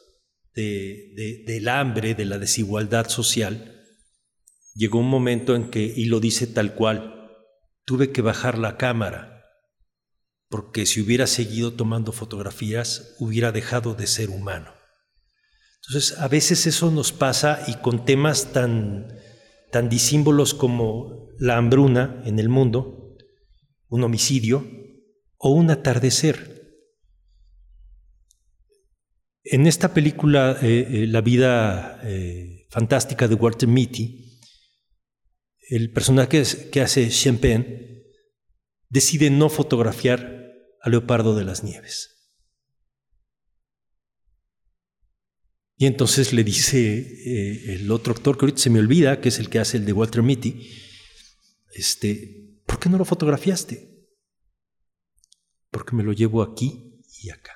[0.55, 3.83] de, del hambre, de la desigualdad social,
[4.73, 7.29] llegó un momento en que, y lo dice tal cual,
[7.85, 9.45] tuve que bajar la cámara,
[10.49, 14.82] porque si hubiera seguido tomando fotografías hubiera dejado de ser humano.
[15.87, 19.07] Entonces, a veces eso nos pasa y con temas tan,
[19.71, 23.17] tan disímbolos como la hambruna en el mundo,
[23.89, 24.65] un homicidio
[25.37, 26.53] o un atardecer.
[29.43, 34.39] En esta película, eh, eh, La vida eh, fantástica de Walter Mitty,
[35.69, 38.03] el personaje que hace Champagne
[38.89, 42.22] decide no fotografiar a Leopardo de las Nieves.
[45.77, 49.39] Y entonces le dice eh, el otro actor, que ahorita se me olvida, que es
[49.39, 50.69] el que hace el de Walter Mitty,
[51.73, 54.07] este, ¿por qué no lo fotografiaste?
[55.71, 57.53] Porque me lo llevo aquí y acá.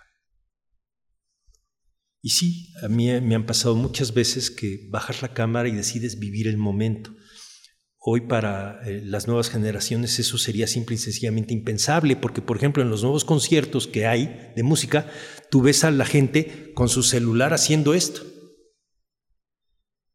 [2.21, 6.19] Y sí, a mí me han pasado muchas veces que bajas la cámara y decides
[6.19, 7.15] vivir el momento.
[7.99, 12.83] Hoy para eh, las nuevas generaciones eso sería simple y sencillamente impensable, porque por ejemplo
[12.83, 15.09] en los nuevos conciertos que hay de música,
[15.49, 18.21] tú ves a la gente con su celular haciendo esto.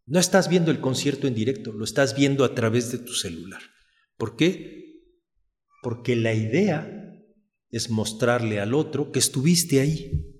[0.06, 3.62] No estás viendo el concierto en directo, lo estás viendo a través de tu celular.
[4.16, 5.02] ¿Por qué?
[5.82, 6.88] Porque la idea
[7.70, 10.38] es mostrarle al otro que estuviste ahí,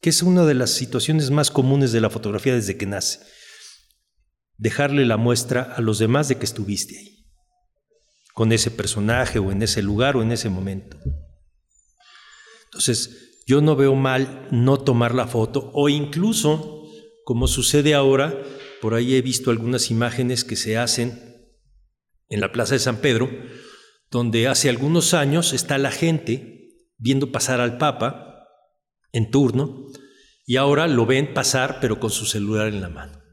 [0.00, 3.20] que es una de las situaciones más comunes de la fotografía desde que nace
[4.58, 7.26] dejarle la muestra a los demás de que estuviste ahí,
[8.34, 10.96] con ese personaje o en ese lugar o en ese momento.
[12.64, 16.84] Entonces, yo no veo mal no tomar la foto o incluso,
[17.24, 18.42] como sucede ahora,
[18.80, 21.36] por ahí he visto algunas imágenes que se hacen
[22.28, 23.30] en la Plaza de San Pedro,
[24.10, 26.56] donde hace algunos años está la gente
[26.98, 28.46] viendo pasar al Papa
[29.12, 29.86] en turno
[30.44, 33.25] y ahora lo ven pasar pero con su celular en la mano.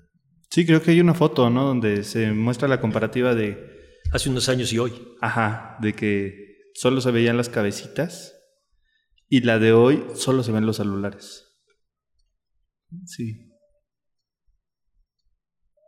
[0.54, 1.66] Sí, creo que hay una foto, ¿no?
[1.66, 4.00] Donde se muestra la comparativa de...
[4.12, 4.94] Hace unos años y hoy.
[5.20, 8.36] Ajá, de que solo se veían las cabecitas
[9.28, 11.58] y la de hoy solo se ven los celulares.
[13.08, 13.52] Sí.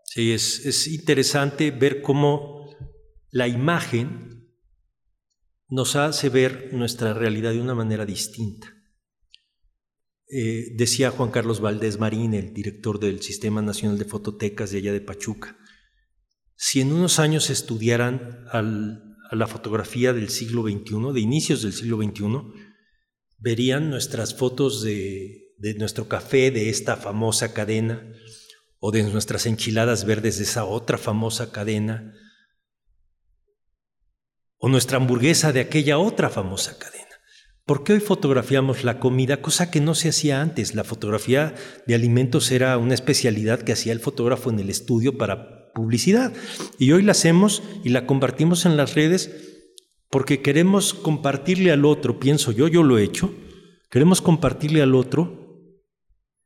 [0.03, 2.75] Sí, es, es interesante ver cómo
[3.29, 4.51] la imagen
[5.69, 8.74] nos hace ver nuestra realidad de una manera distinta.
[10.27, 14.93] Eh, decía Juan Carlos Valdés Marín, el director del Sistema Nacional de Fototecas de allá
[14.93, 15.57] de Pachuca,
[16.55, 21.97] si en unos años estudiaran a la fotografía del siglo XXI, de inicios del siglo
[21.97, 22.25] XXI,
[23.37, 28.11] verían nuestras fotos de, de nuestro café de esta famosa cadena
[28.79, 32.13] o de nuestras enchiladas verdes de esa otra famosa cadena
[34.57, 37.04] o nuestra hamburguesa de aquella otra famosa cadena.
[37.65, 39.41] ¿Por qué hoy fotografiamos la comida?
[39.41, 40.75] Cosa que no se hacía antes.
[40.75, 41.55] La fotografía
[41.87, 46.31] de alimentos era una especialidad que hacía el fotógrafo en el estudio para publicidad.
[46.77, 49.31] Y hoy la hacemos y la compartimos en las redes
[50.11, 53.33] porque queremos compartirle al otro, pienso yo, yo lo he hecho,
[53.89, 55.43] queremos compartirle al otro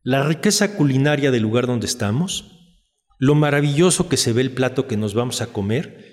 [0.01, 2.75] la riqueza culinaria del lugar donde estamos,
[3.19, 6.08] lo maravilloso que se ve el plato que nos vamos a comer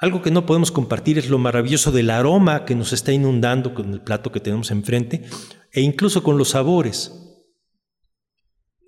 [0.00, 3.92] algo que no podemos compartir es lo maravilloso del aroma que nos está inundando con
[3.92, 5.24] el plato que tenemos enfrente
[5.72, 7.12] e incluso con los sabores.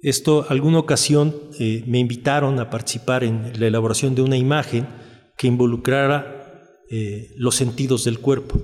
[0.00, 4.88] Esto, alguna ocasión eh, me invitaron a participar en la elaboración de una imagen
[5.36, 8.62] que involucrara eh, los sentidos del cuerpo.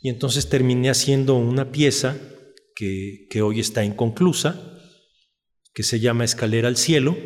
[0.00, 2.16] Y entonces terminé haciendo una pieza
[2.76, 4.80] que, que hoy está inconclusa,
[5.74, 7.16] que se llama Escalera al Cielo,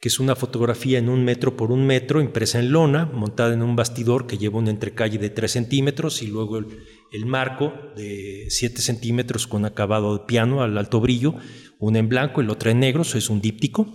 [0.00, 3.62] que es una fotografía en un metro por un metro, impresa en lona, montada en
[3.62, 8.80] un bastidor que lleva una entrecalle de 3 centímetros y luego el, marco de 7
[8.80, 11.34] centímetros con acabado de piano al alto brillo,
[11.80, 13.88] una en blanco, el otro en negro, eso es un díptico,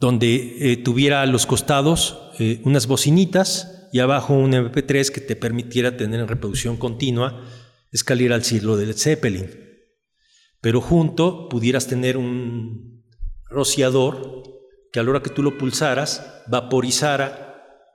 [0.00, 5.36] donde eh, tuviera a los costados eh, unas bocinitas y abajo un MP3 que te
[5.36, 7.44] permitiera tener en reproducción continua
[7.90, 9.48] Escalera al cielo del Zeppelin.
[10.60, 12.97] Pero junto pudieras tener un
[13.50, 14.42] rociador
[14.92, 17.48] que a la hora que tú lo pulsaras vaporizara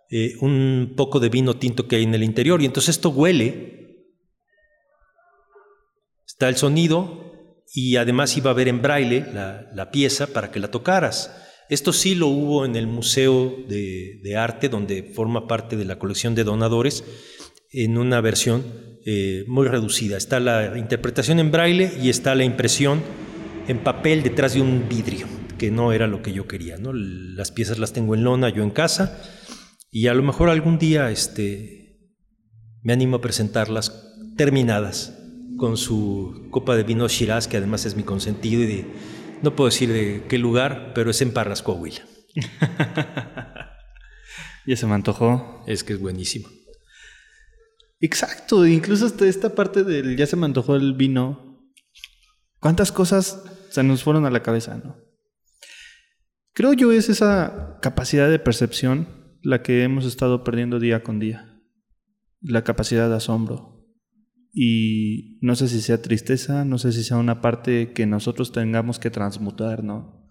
[0.09, 2.61] eh, un poco de vino tinto que hay en el interior.
[2.61, 4.05] Y entonces esto huele,
[6.25, 7.33] está el sonido
[7.73, 11.35] y además iba a ver en braille la, pieza para que la tocaras.
[11.69, 16.35] Esto sí lo hubo en el Museo de, Arte, donde forma parte de la colección
[16.35, 17.03] de donadores,
[17.71, 18.63] en una versión
[19.05, 20.17] eh, muy reducida.
[20.17, 23.01] Está la interpretación en braille y está la impresión
[23.67, 26.77] en papel detrás de un vidrio que no era lo que yo quería.
[26.77, 26.91] ¿no?
[26.93, 29.21] Las piezas las tengo en lona, yo en casa,
[29.91, 31.99] y a lo mejor algún día este,
[32.81, 35.19] me animo a presentarlas terminadas
[35.57, 38.85] con su copa de vino Shiraz, que además es mi consentido, y de,
[39.41, 42.01] no puedo decir de qué lugar, pero es en Parras, Coahuila.
[44.65, 45.63] ya se me antojó.
[45.67, 46.49] Es que es buenísimo.
[47.99, 51.71] Exacto, incluso hasta esta parte del ya se me antojó el vino.
[52.59, 54.97] ¿Cuántas cosas se nos fueron a la cabeza, no?
[56.53, 59.07] Creo yo es esa capacidad de percepción
[59.41, 61.59] la que hemos estado perdiendo día con día.
[62.41, 63.87] La capacidad de asombro.
[64.53, 68.99] Y no sé si sea tristeza, no sé si sea una parte que nosotros tengamos
[68.99, 70.29] que transmutar, ¿no?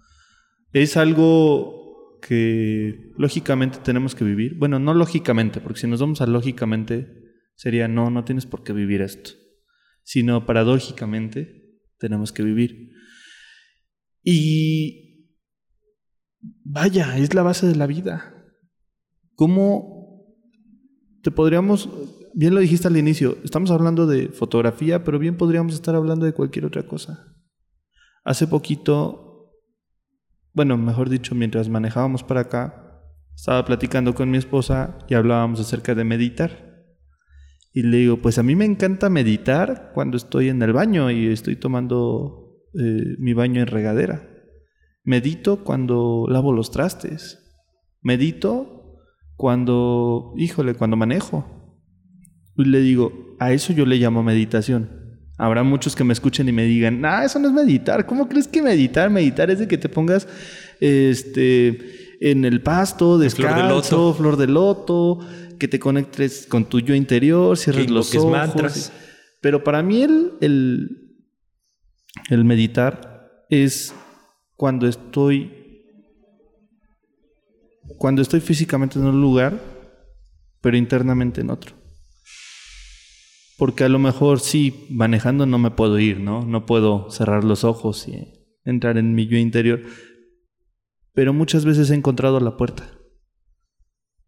[0.72, 4.56] Es algo que lógicamente tenemos que vivir.
[4.56, 7.20] Bueno, no lógicamente, porque si nos vamos a lógicamente
[7.56, 9.32] sería no, no tienes por qué vivir esto.
[10.04, 12.90] Sino paradójicamente tenemos que vivir.
[14.22, 15.01] Y
[16.64, 18.34] vaya, es la base de la vida.
[19.34, 19.92] ¿Cómo
[21.22, 21.88] te podríamos,
[22.34, 26.32] bien lo dijiste al inicio, estamos hablando de fotografía, pero bien podríamos estar hablando de
[26.32, 27.26] cualquier otra cosa.
[28.24, 29.52] Hace poquito,
[30.52, 32.82] bueno, mejor dicho, mientras manejábamos para acá,
[33.34, 36.72] estaba platicando con mi esposa y hablábamos acerca de meditar.
[37.72, 41.28] Y le digo, pues a mí me encanta meditar cuando estoy en el baño y
[41.28, 44.28] estoy tomando eh, mi baño en regadera.
[45.04, 47.38] Medito cuando lavo los trastes.
[48.00, 49.00] Medito
[49.36, 51.44] cuando, híjole, cuando manejo.
[52.56, 55.02] Y le digo, a eso yo le llamo meditación.
[55.38, 58.06] Habrá muchos que me escuchen y me digan, ah, eso no es meditar.
[58.06, 59.10] ¿Cómo crees que meditar?
[59.10, 60.28] Meditar es de que te pongas
[60.78, 65.18] este, en el pasto, descalzo, flor de loto,
[65.58, 68.30] que te conectes con tu yo interior, cierres los ojos.
[68.30, 68.92] Mantras.
[69.40, 71.16] Pero para mí el, el,
[72.30, 73.92] el meditar es
[74.62, 75.50] cuando estoy
[77.98, 79.60] cuando estoy físicamente en un lugar,
[80.60, 81.74] pero internamente en otro.
[83.58, 86.44] Porque a lo mejor sí, manejando no me puedo ir, ¿no?
[86.46, 88.34] No puedo cerrar los ojos y
[88.64, 89.82] entrar en mi yo interior.
[91.12, 92.88] Pero muchas veces he encontrado la puerta.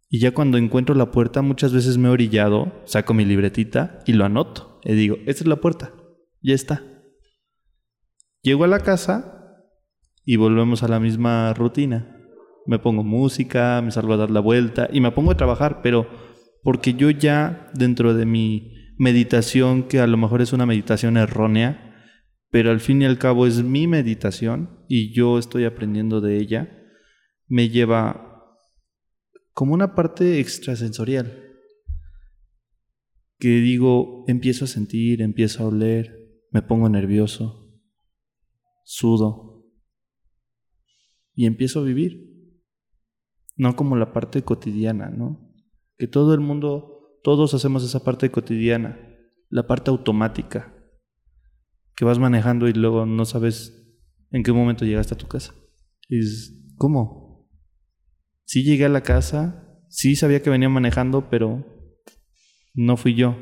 [0.08, 4.14] Y ya cuando encuentro la puerta, muchas veces me he orillado, saco mi libretita y
[4.14, 4.80] lo anoto.
[4.82, 5.94] Y digo, esta es la puerta.
[6.42, 6.82] Ya está.
[8.42, 9.40] Llego a la casa
[10.24, 12.16] y volvemos a la misma rutina.
[12.66, 16.08] Me pongo música, me salgo a dar la vuelta y me pongo a trabajar, pero
[16.62, 21.94] porque yo ya dentro de mi meditación, que a lo mejor es una meditación errónea,
[22.50, 26.70] pero al fin y al cabo es mi meditación y yo estoy aprendiendo de ella,
[27.48, 28.58] me lleva
[29.52, 31.42] como una parte extrasensorial.
[33.38, 37.68] Que digo, empiezo a sentir, empiezo a oler, me pongo nervioso,
[38.84, 39.53] sudo
[41.34, 42.32] y empiezo a vivir.
[43.56, 45.52] No como la parte cotidiana, ¿no?
[45.96, 48.98] Que todo el mundo todos hacemos esa parte cotidiana,
[49.48, 50.74] la parte automática,
[51.96, 53.72] que vas manejando y luego no sabes
[54.30, 55.54] en qué momento llegaste a tu casa.
[56.08, 57.48] Y dices, ¿cómo?
[58.44, 61.64] Sí llegué a la casa, sí sabía que venía manejando, pero
[62.74, 63.36] no fui yo.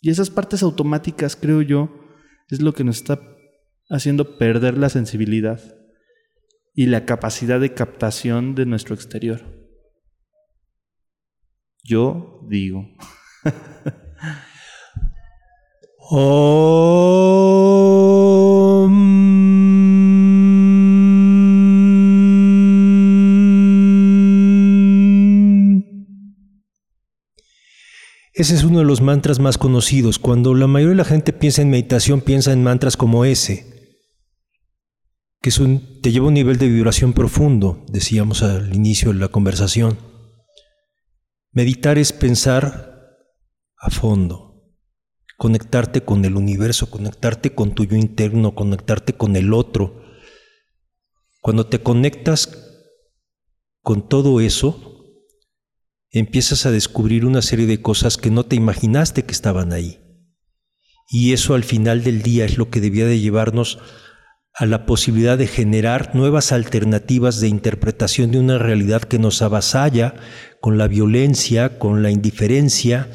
[0.00, 1.90] Y esas partes automáticas, creo yo,
[2.48, 3.20] es lo que nos está
[3.88, 5.79] haciendo perder la sensibilidad
[6.80, 9.42] y la capacidad de captación de nuestro exterior.
[11.84, 12.88] Yo digo.
[28.32, 30.18] Ese es uno de los mantras más conocidos.
[30.18, 33.69] Cuando la mayoría de la gente piensa en meditación, piensa en mantras como ese,
[35.40, 35.50] que
[36.02, 39.98] te lleva a un nivel de vibración profundo, decíamos al inicio de la conversación.
[41.52, 43.16] Meditar es pensar
[43.78, 44.70] a fondo,
[45.38, 50.02] conectarte con el universo, conectarte con tu yo interno, conectarte con el otro.
[51.40, 52.68] Cuando te conectas
[53.80, 55.14] con todo eso,
[56.10, 60.00] empiezas a descubrir una serie de cosas que no te imaginaste que estaban ahí.
[61.08, 63.78] Y eso al final del día es lo que debía de llevarnos
[64.60, 70.16] a la posibilidad de generar nuevas alternativas de interpretación de una realidad que nos avasalla
[70.60, 73.08] con la violencia, con la indiferencia,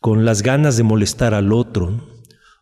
[0.00, 2.10] con las ganas de molestar al otro.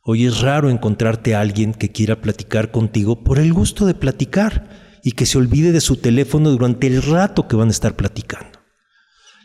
[0.04, 4.68] Hoy es raro encontrarte a alguien que quiera platicar contigo por el gusto de platicar
[5.02, 8.58] y que se olvide de su teléfono durante el rato que van a estar platicando.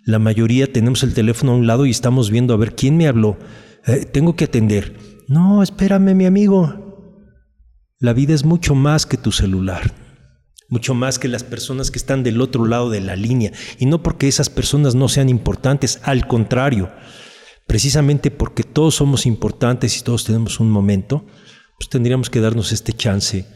[0.04, 3.08] La mayoría tenemos el teléfono a un lado y estamos viendo a ver quién me
[3.08, 3.38] habló.
[3.86, 4.98] Eh, tengo que atender.
[5.30, 6.87] No, espérame, mi amigo.
[8.00, 9.92] La vida es mucho más que tu celular,
[10.70, 13.52] mucho más que las personas que están del otro lado de la línea.
[13.80, 16.92] Y no porque esas personas no sean importantes, al contrario,
[17.66, 21.26] precisamente porque todos somos importantes y todos tenemos un momento,
[21.80, 23.48] pues tendríamos que darnos este chance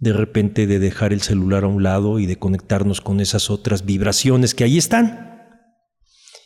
[0.00, 3.84] de repente de dejar el celular a un lado y de conectarnos con esas otras
[3.84, 5.33] vibraciones que ahí están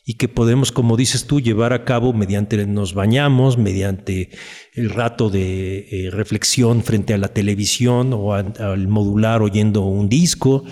[0.08, 4.30] y que podemos, como dices tú, llevar a cabo mediante nos bañamos, mediante
[4.72, 10.64] el rato de eh, reflexión frente a la televisión o al modular oyendo un disco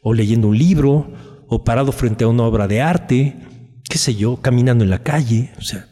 [0.00, 1.12] o leyendo un libro
[1.48, 3.34] o parado frente a una obra de arte,
[3.82, 5.88] qué sé yo, caminando en la calle, o sea,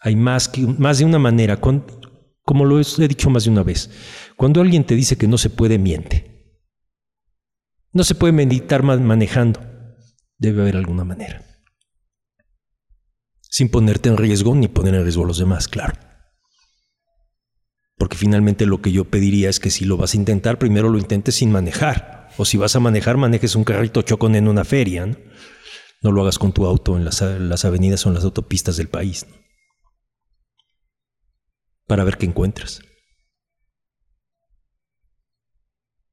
[0.00, 3.90] hay más, que, más de una manera, como lo he dicho más de una vez,
[4.34, 6.58] cuando alguien te dice que no se puede, miente.
[7.92, 9.75] No se puede meditar manejando
[10.38, 11.42] Debe haber alguna manera.
[13.40, 15.94] Sin ponerte en riesgo ni poner en riesgo a los demás, claro.
[17.96, 20.98] Porque finalmente lo que yo pediría es que si lo vas a intentar, primero lo
[20.98, 22.28] intentes sin manejar.
[22.36, 25.06] O si vas a manejar, manejes un carrito chocón en una feria.
[26.02, 27.22] No, lo hagas con tu auto en las,
[27.64, 29.24] avenidas o en las autopistas del país.
[31.86, 32.82] Para ver qué encuentras.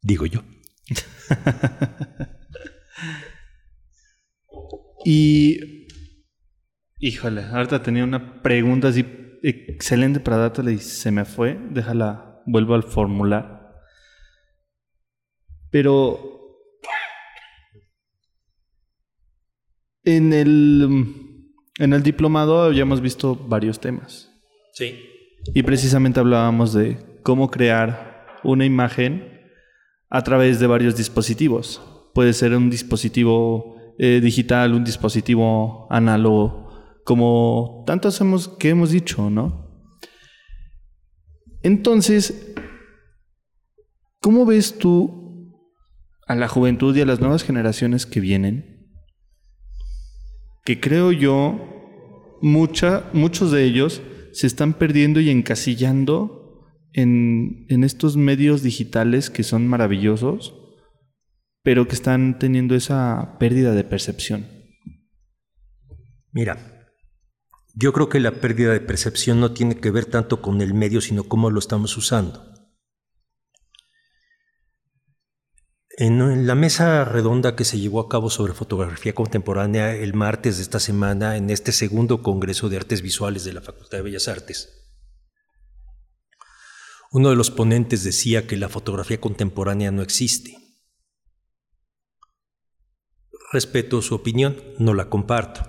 [0.01, 0.41] Digo yo.
[5.05, 5.87] y.
[6.99, 9.05] Híjole, ahorita tenía una pregunta así
[9.43, 11.59] excelente para dártela y se me fue.
[11.71, 13.75] Déjala, vuelvo al formular.
[15.69, 16.59] Pero.
[20.03, 20.87] En el.
[21.79, 24.31] En el diplomado habíamos visto varios temas.
[24.73, 24.99] Sí.
[25.53, 29.33] Y precisamente hablábamos de cómo crear una imagen
[30.09, 31.81] a través de varios dispositivos.
[32.13, 36.69] Puede ser un dispositivo eh, digital, un dispositivo análogo,
[37.05, 39.63] como tantos hemos, que hemos dicho, ¿no?
[41.61, 42.53] Entonces,
[44.19, 45.53] ¿cómo ves tú
[46.27, 48.89] a la juventud y a las nuevas generaciones que vienen?
[50.65, 54.01] Que creo yo, muchos de ellos
[54.33, 56.43] se están perdiendo y encasillando
[56.93, 60.53] en, estos medios digitales que son maravillosos,
[61.63, 64.47] pero que están teniendo esa pérdida de percepción?
[66.31, 66.87] Mira,
[67.73, 71.01] yo creo que la pérdida de percepción no tiene que ver tanto con el medio,
[71.01, 72.53] sino cómo lo estamos usando.
[75.95, 80.63] En la mesa redonda que se llevó a cabo sobre fotografía contemporánea el martes de
[80.63, 84.83] esta semana, en este segundo Congreso de Artes Visuales de la Facultad de Bellas Artes,
[87.11, 90.62] uno de los ponentes decía que la fotografía contemporánea no existe.
[93.53, 95.61] Respeto su opinión, no la comparto.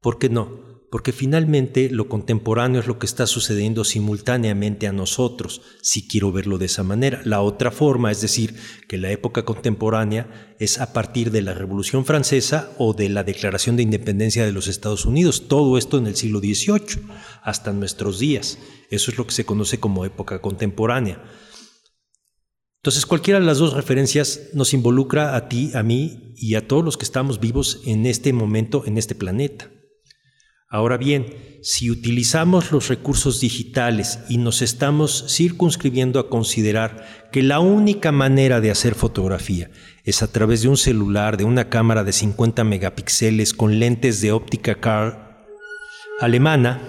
[0.00, 0.64] ¿Por qué no?
[0.94, 6.56] porque finalmente lo contemporáneo es lo que está sucediendo simultáneamente a nosotros, si quiero verlo
[6.56, 7.20] de esa manera.
[7.24, 8.54] La otra forma, es decir,
[8.86, 13.74] que la época contemporánea es a partir de la Revolución Francesa o de la Declaración
[13.74, 17.02] de Independencia de los Estados Unidos, todo esto en el siglo XVIII,
[17.42, 18.60] hasta nuestros días.
[18.88, 21.24] Eso es lo que se conoce como época contemporánea.
[22.84, 26.84] Entonces, cualquiera de las dos referencias nos involucra a ti, a mí y a todos
[26.84, 29.70] los que estamos vivos en este momento, en este planeta.
[30.68, 37.58] Ahora bien, si utilizamos los recursos digitales y nos estamos circunscribiendo a considerar que la
[37.58, 39.70] única manera de hacer fotografía
[40.04, 44.32] es a través de un celular, de una cámara de 50 megapíxeles con lentes de
[44.32, 45.46] óptica car
[46.20, 46.82] alemana,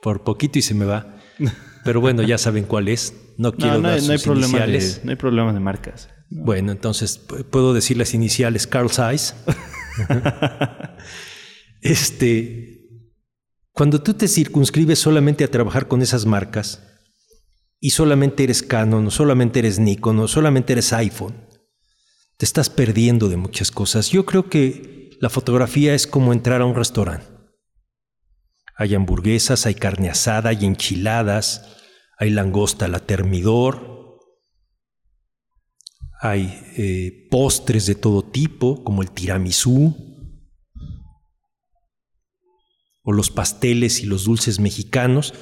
[0.00, 1.20] por poquito y se me va,
[1.84, 3.14] pero bueno, ya saben cuál es.
[3.36, 6.08] No quiero no, dar no hay, de, no hay problema de marcas.
[6.28, 9.34] Bueno, entonces puedo decir las iniciales Carl Zeiss.
[11.82, 12.80] Este,
[13.72, 16.82] cuando tú te circunscribes solamente a trabajar con esas marcas
[17.80, 21.34] y solamente eres Canon, o solamente eres Nikon, o solamente eres iPhone,
[22.36, 24.10] te estás perdiendo de muchas cosas.
[24.10, 27.39] Yo creo que la fotografía es como entrar a un restaurante.
[28.80, 31.76] Hay hamburguesas, hay carne asada, hay enchiladas,
[32.16, 34.18] hay langosta la termidor,
[36.18, 39.94] hay eh, postres de todo tipo, como el tiramisú,
[43.02, 45.34] o los pasteles y los dulces mexicanos,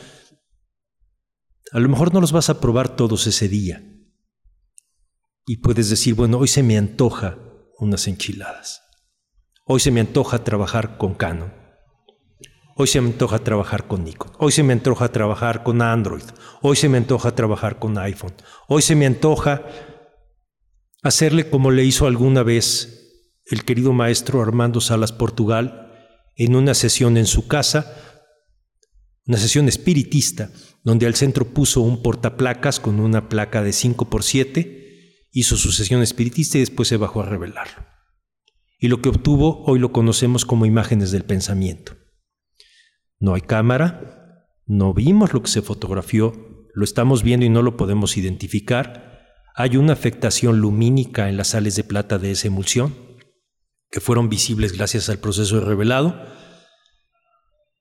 [1.71, 3.85] a lo mejor no los vas a probar todos ese día.
[5.47, 7.39] Y puedes decir, bueno, hoy se me antoja
[7.79, 8.83] unas enchiladas.
[9.65, 11.58] Hoy se me antoja trabajar con Canon.
[12.81, 14.31] Hoy se me antoja trabajar con Nikon.
[14.39, 16.23] Hoy se me antoja trabajar con Android.
[16.63, 18.35] Hoy se me antoja trabajar con iPhone.
[18.69, 19.67] Hoy se me antoja
[21.03, 25.91] hacerle como le hizo alguna vez el querido maestro Armando Salas Portugal
[26.37, 27.93] en una sesión en su casa,
[29.27, 30.53] una sesión espiritista,
[30.85, 35.73] donde al centro puso un portaplacas con una placa de 5 por 7 hizo su
[35.73, 37.87] sesión espiritista y después se bajó a revelarlo.
[38.79, 41.98] Y lo que obtuvo hoy lo conocemos como imágenes del pensamiento.
[43.21, 47.77] No hay cámara, no vimos lo que se fotografió, lo estamos viendo y no lo
[47.77, 49.27] podemos identificar.
[49.57, 52.95] Hay una afectación lumínica en las sales de plata de esa emulsión
[53.91, 56.23] que fueron visibles gracias al proceso de revelado.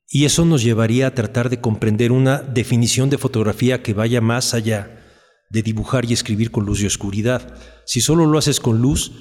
[0.09, 4.53] Y eso nos llevaría a tratar de comprender una definición de fotografía que vaya más
[4.53, 5.03] allá
[5.49, 7.55] de dibujar y escribir con luz y oscuridad.
[7.85, 9.11] Si solo lo haces con luz,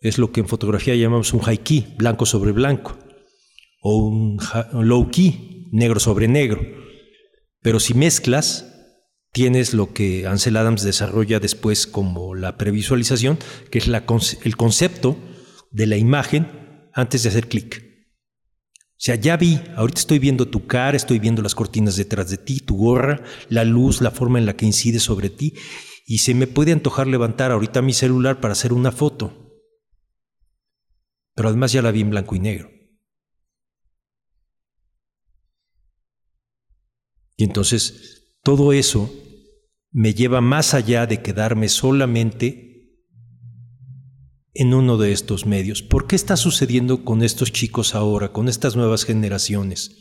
[0.00, 2.98] es lo que en fotografía llamamos un high key, blanco sobre blanco,
[3.80, 4.38] o un
[4.72, 6.62] low key, negro sobre negro.
[7.60, 8.66] Pero si mezclas,
[9.32, 13.38] tienes lo que Ansel Adams desarrolla después como la previsualización,
[13.70, 15.16] que es el concepto
[15.72, 17.82] de la imagen antes de hacer clic.
[18.76, 22.38] O sea, ya vi, ahorita estoy viendo tu cara, estoy viendo las cortinas detrás de
[22.38, 25.54] ti, tu gorra, la luz, la forma en la que incide sobre ti,
[26.06, 29.60] y se me puede antojar levantar ahorita mi celular para hacer una foto.
[31.34, 32.73] Pero además ya la vi en blanco y negro.
[37.36, 39.12] Y entonces todo eso
[39.90, 42.64] me lleva más allá de quedarme solamente
[44.54, 45.82] en uno de estos medios.
[45.82, 49.96] ¿Por qué está sucediendo con estos chicos ahora, con estas nuevas generaciones?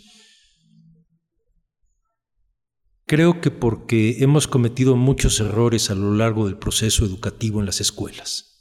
[3.05, 7.81] Creo que porque hemos cometido muchos errores a lo largo del proceso educativo en las
[7.81, 8.53] escuelas.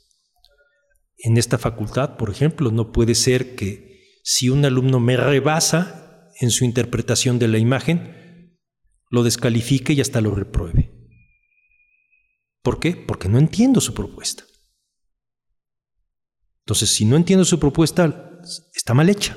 [1.18, 6.50] En esta facultad, por ejemplo, no puede ser que si un alumno me rebasa en
[6.50, 8.21] su interpretación de la imagen,
[9.12, 10.90] lo descalifique y hasta lo repruebe.
[12.62, 12.96] ¿Por qué?
[12.96, 14.44] Porque no entiendo su propuesta.
[16.64, 18.40] Entonces, si no entiendo su propuesta,
[18.74, 19.36] está mal hecha.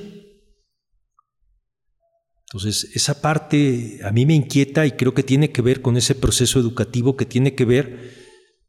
[2.47, 6.15] Entonces, esa parte a mí me inquieta y creo que tiene que ver con ese
[6.15, 8.13] proceso educativo que tiene que ver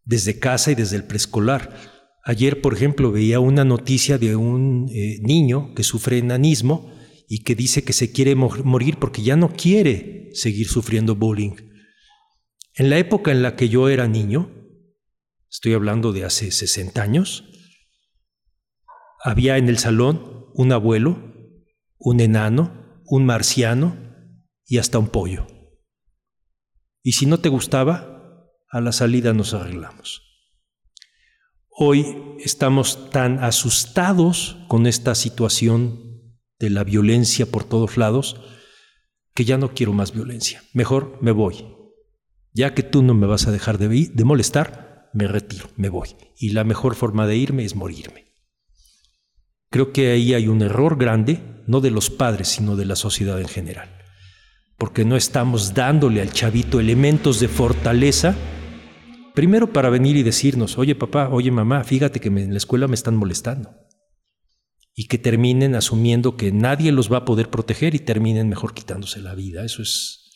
[0.05, 1.79] desde casa y desde el preescolar.
[2.25, 6.96] Ayer, por ejemplo, veía una noticia de un eh, niño que sufre enanismo
[7.29, 11.57] y que dice que se quiere morir porque ya no quiere seguir sufriendo bullying.
[12.75, 14.51] En la época en la que yo era niño,
[15.51, 17.45] estoy hablando de hace 60 años,
[19.25, 21.35] había en el salón un abuelo,
[21.99, 23.97] un enano, un marciano
[24.67, 25.47] y hasta un pollo.
[27.03, 30.23] Y si no te gustaba, a la salida nos arreglamos.
[31.71, 36.06] Hoy estamos tan asustados con esta situación
[36.59, 38.41] de la violencia por todos lados
[39.35, 40.63] que ya no quiero más violencia.
[40.73, 41.67] Mejor me voy.
[42.55, 46.09] Ya que tú no me vas a dejar de, de molestar, me retiro, me voy.
[46.39, 48.27] Y la mejor forma de irme es morirme.
[49.71, 53.39] Creo que ahí hay un error grande, no de los padres, sino de la sociedad
[53.41, 53.91] en general.
[54.79, 58.35] Porque no estamos dándole al chavito elementos de fortaleza,
[59.35, 62.95] primero para venir y decirnos, oye papá, oye mamá, fíjate que en la escuela me
[62.95, 63.86] están molestando.
[64.97, 69.21] Y que terminen asumiendo que nadie los va a poder proteger y terminen mejor quitándose
[69.21, 69.63] la vida.
[69.63, 70.27] Eso es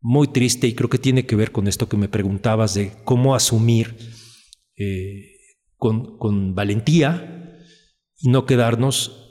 [0.00, 3.34] muy triste y creo que tiene que ver con esto que me preguntabas de cómo
[3.34, 3.96] asumir
[4.76, 5.36] eh,
[5.76, 7.60] con, con valentía
[8.18, 9.22] y no quedarnos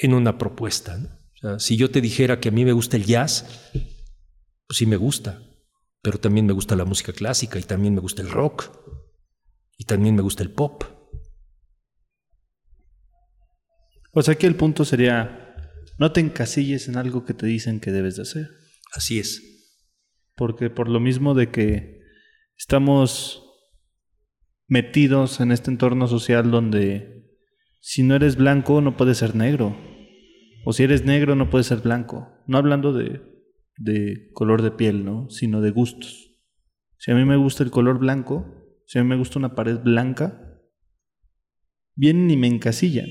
[0.00, 1.20] en una propuesta.
[1.58, 3.70] si yo te dijera que a mí me gusta el jazz,
[4.66, 5.42] pues sí me gusta,
[6.02, 8.70] pero también me gusta la música clásica y también me gusta el rock
[9.76, 10.84] y también me gusta el pop.
[14.12, 15.54] O sea que el punto sería,
[15.98, 18.48] no te encasilles en algo que te dicen que debes de hacer.
[18.94, 19.42] Así es.
[20.34, 22.00] Porque por lo mismo de que
[22.56, 23.44] estamos
[24.66, 27.20] metidos en este entorno social donde
[27.80, 29.76] si no eres blanco, no puedes ser negro.
[30.64, 32.28] O si eres negro, no puedes ser blanco.
[32.46, 33.22] No hablando de,
[33.76, 35.30] de color de piel, ¿no?
[35.30, 36.30] Sino de gustos.
[36.98, 39.78] Si a mí me gusta el color blanco, si a mí me gusta una pared
[39.78, 40.60] blanca,
[41.94, 43.08] vienen y me encasillan.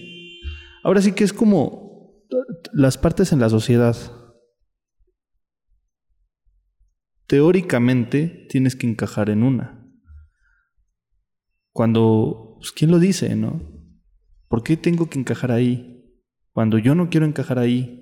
[0.84, 2.26] Ahora sí que es como
[2.74, 3.96] las partes en la sociedad.
[7.28, 9.86] Teóricamente tienes que encajar en una.
[11.72, 13.62] Cuando, pues, ¿quién lo dice, no?
[14.48, 16.04] ¿Por qué tengo que encajar ahí?
[16.52, 18.00] Cuando yo no quiero encajar ahí,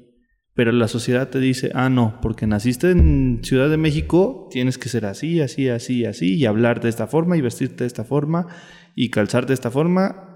[0.54, 4.90] pero la sociedad te dice, ah, no, porque naciste en Ciudad de México, tienes que
[4.90, 8.48] ser así, así, así, así, y hablar de esta forma, y vestirte de esta forma,
[8.96, 10.27] y calzar de esta forma,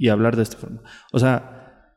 [0.00, 0.80] y hablar de esta forma.
[1.12, 1.94] O sea,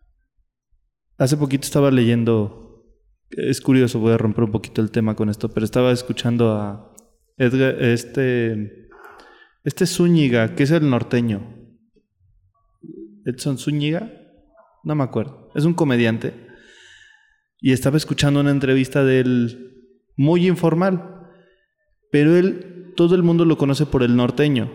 [1.17, 2.85] hace poquito estaba leyendo,
[3.29, 6.93] es curioso, voy a romper un poquito el tema con esto, pero estaba escuchando a
[7.37, 8.89] Edgar, este,
[9.63, 11.55] este Zúñiga, que es el norteño,
[13.23, 14.11] Edson Zúñiga,
[14.83, 16.33] no me acuerdo, es un comediante,
[17.61, 21.29] y estaba escuchando una entrevista de él muy informal,
[22.11, 24.73] pero él, todo el mundo lo conoce por el norteño,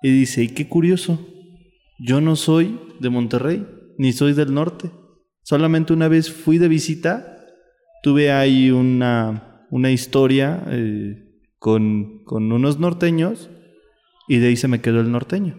[0.00, 1.32] y dice, y qué curioso,
[1.98, 3.66] yo no soy de Monterrey,
[3.98, 4.90] ni soy del norte,
[5.42, 7.44] solamente una vez fui de visita,
[8.02, 13.50] tuve ahí una, una historia eh, con, con unos norteños,
[14.28, 15.56] y de ahí se me quedó el norteño.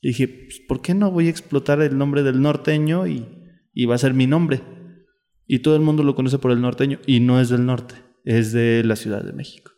[0.00, 3.26] Y dije, pues, ¿por qué no voy a explotar el nombre del norteño y,
[3.72, 4.62] y va a ser mi nombre?
[5.46, 7.94] Y todo el mundo lo conoce por el norteño y no es del norte,
[8.24, 9.72] es de la Ciudad de México.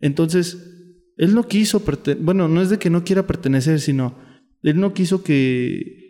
[0.00, 1.82] Entonces, él no quiso,
[2.20, 4.16] bueno, no es de que no quiera pertenecer, sino
[4.62, 6.00] él no quiso que...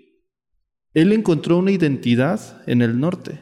[0.94, 3.40] Él encontró una identidad en el norte.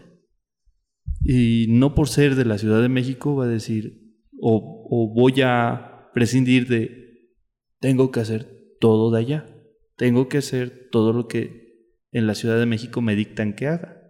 [1.22, 6.10] Y no por ser de la Ciudad de México va a decir, o, voy a
[6.14, 7.34] prescindir de,
[7.80, 9.56] tengo que hacer todo de allá.
[9.96, 14.00] Tengo que hacer todo lo que en la Ciudad de México me dictan que haga.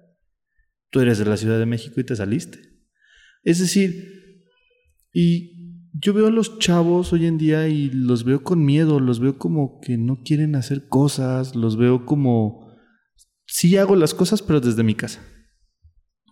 [0.91, 2.59] Tú eres de la Ciudad de México y te saliste.
[3.43, 4.45] Es decir,
[5.13, 5.60] y
[5.93, 9.39] yo veo a los chavos hoy en día y los veo con miedo, los veo
[9.39, 12.71] como que no quieren hacer cosas, los veo como...
[13.47, 15.21] Sí hago las cosas, pero desde mi casa,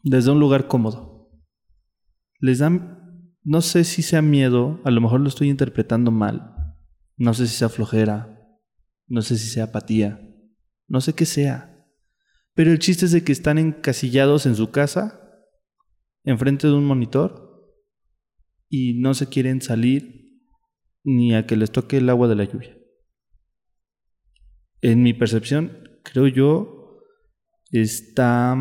[0.04, 1.32] desde un lugar cómodo.
[2.38, 6.54] Les dan, no sé si sea miedo, a lo mejor lo estoy interpretando mal,
[7.16, 8.38] no sé si sea flojera,
[9.08, 10.20] no sé si sea apatía,
[10.86, 11.84] no sé qué sea.
[12.54, 15.20] Pero el chiste es de que están encasillados en su casa,
[16.22, 17.47] enfrente de un monitor,
[18.68, 20.40] y no se quieren salir
[21.04, 22.76] ni a que les toque el agua de la lluvia.
[24.80, 27.00] En mi percepción, creo yo,
[27.70, 28.56] está,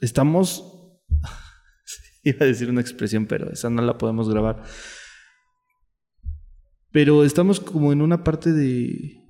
[0.00, 1.00] estamos,
[2.24, 4.64] iba a decir una expresión, pero esa no la podemos grabar.
[6.90, 9.22] Pero estamos como en una parte de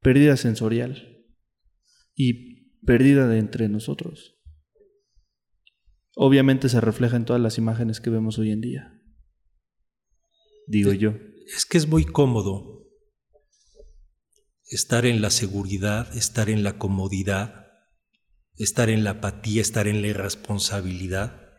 [0.00, 1.26] pérdida sensorial
[2.14, 4.36] y pérdida de entre nosotros.
[6.16, 8.93] Obviamente se refleja en todas las imágenes que vemos hoy en día.
[10.66, 11.14] Digo yo.
[11.54, 12.88] Es que es muy cómodo
[14.66, 17.66] estar en la seguridad, estar en la comodidad,
[18.56, 21.52] estar en la apatía, estar en la irresponsabilidad,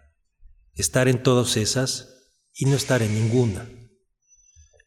[0.73, 3.69] estar en todas esas y no estar en ninguna.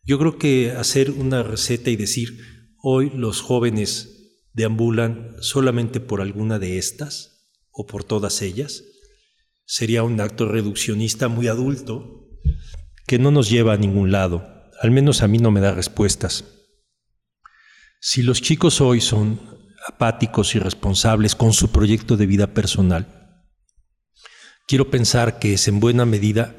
[0.02, 2.40] Yo creo que hacer una receta y decir,
[2.82, 4.18] hoy los jóvenes
[4.52, 8.84] deambulan solamente por alguna de estas o por todas ellas,
[9.64, 12.18] sería un acto reduccionista muy adulto
[13.08, 14.46] que no nos lleva a ningún lado,
[14.80, 16.44] al menos a mí no me da respuestas.
[18.00, 19.40] Si los chicos hoy son
[19.88, 23.06] apáticos y responsables con su proyecto de vida personal,
[24.68, 26.54] quiero pensar que es en buena medida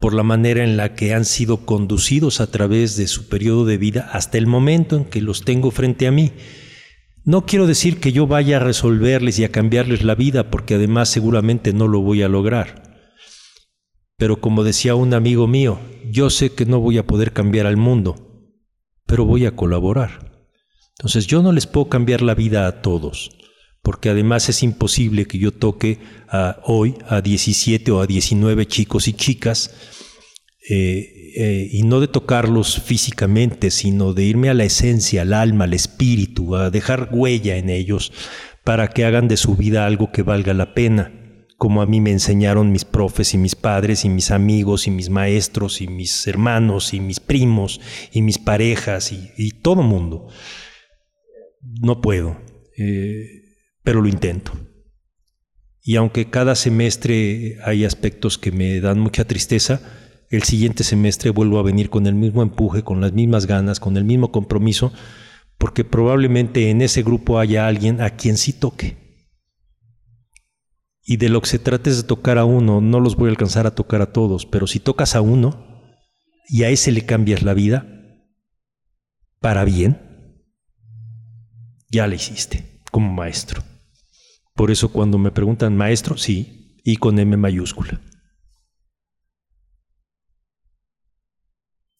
[0.00, 3.76] por la manera en la que han sido conducidos a través de su periodo de
[3.76, 6.32] vida hasta el momento en que los tengo frente a mí.
[7.24, 11.10] No quiero decir que yo vaya a resolverles y a cambiarles la vida, porque además
[11.10, 12.91] seguramente no lo voy a lograr.
[14.22, 17.76] Pero como decía un amigo mío, yo sé que no voy a poder cambiar al
[17.76, 18.46] mundo,
[19.04, 20.46] pero voy a colaborar.
[20.96, 23.36] Entonces yo no les puedo cambiar la vida a todos,
[23.82, 25.98] porque además es imposible que yo toque
[26.28, 29.74] a, hoy a 17 o a 19 chicos y chicas,
[30.70, 35.64] eh, eh, y no de tocarlos físicamente, sino de irme a la esencia, al alma,
[35.64, 38.12] al espíritu, a dejar huella en ellos
[38.62, 41.21] para que hagan de su vida algo que valga la pena,
[41.62, 45.10] como a mí me enseñaron mis profes y mis padres y mis amigos y mis
[45.10, 50.26] maestros y mis hermanos y mis primos y mis parejas y, y todo mundo.
[51.80, 52.36] No puedo.
[52.76, 53.44] Eh,
[53.84, 54.50] pero lo intento.
[55.84, 59.82] Y aunque cada semestre hay aspectos que me dan mucha tristeza,
[60.30, 63.96] el siguiente semestre vuelvo a venir con el mismo empuje, con las mismas ganas, con
[63.96, 64.92] el mismo compromiso,
[65.58, 69.01] porque probablemente en ese grupo haya alguien a quien sí toque.
[71.04, 73.30] Y de lo que se trata es de tocar a uno, no los voy a
[73.30, 75.66] alcanzar a tocar a todos, pero si tocas a uno
[76.48, 77.86] y a ese le cambias la vida,
[79.40, 80.00] para bien,
[81.90, 83.62] ya le hiciste como maestro.
[84.54, 88.00] Por eso cuando me preguntan maestro, sí, y con M mayúscula.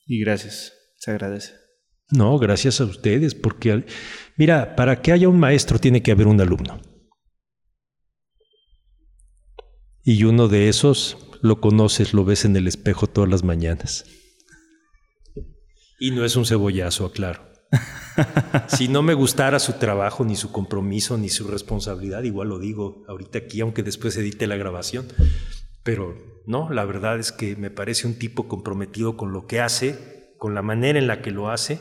[0.06, 1.54] Y gracias, se agradece.
[2.10, 3.86] No, gracias a ustedes, porque
[4.36, 6.91] mira, para que haya un maestro tiene que haber un alumno.
[10.04, 14.04] Y uno de esos lo conoces, lo ves en el espejo todas las mañanas.
[15.98, 17.52] Y no es un cebollazo, aclaro.
[18.68, 23.04] si no me gustara su trabajo, ni su compromiso, ni su responsabilidad, igual lo digo
[23.08, 25.06] ahorita aquí, aunque después edite la grabación.
[25.84, 30.34] Pero no, la verdad es que me parece un tipo comprometido con lo que hace,
[30.38, 31.78] con la manera en la que lo hace,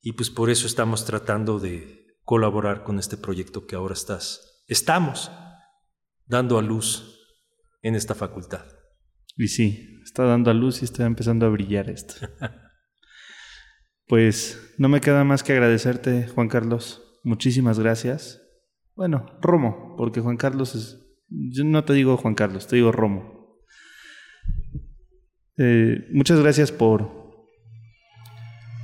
[0.00, 5.30] y pues por eso estamos tratando de colaborar con este proyecto que ahora estás, estamos
[6.26, 7.21] dando a luz
[7.82, 8.64] en esta facultad.
[9.36, 12.14] Y sí, está dando a luz y está empezando a brillar esto.
[14.08, 17.02] Pues no me queda más que agradecerte, Juan Carlos.
[17.24, 18.42] Muchísimas gracias.
[18.94, 20.98] Bueno, Romo, porque Juan Carlos es...
[21.28, 23.56] Yo no te digo Juan Carlos, te digo Romo.
[25.56, 27.10] Eh, muchas gracias por,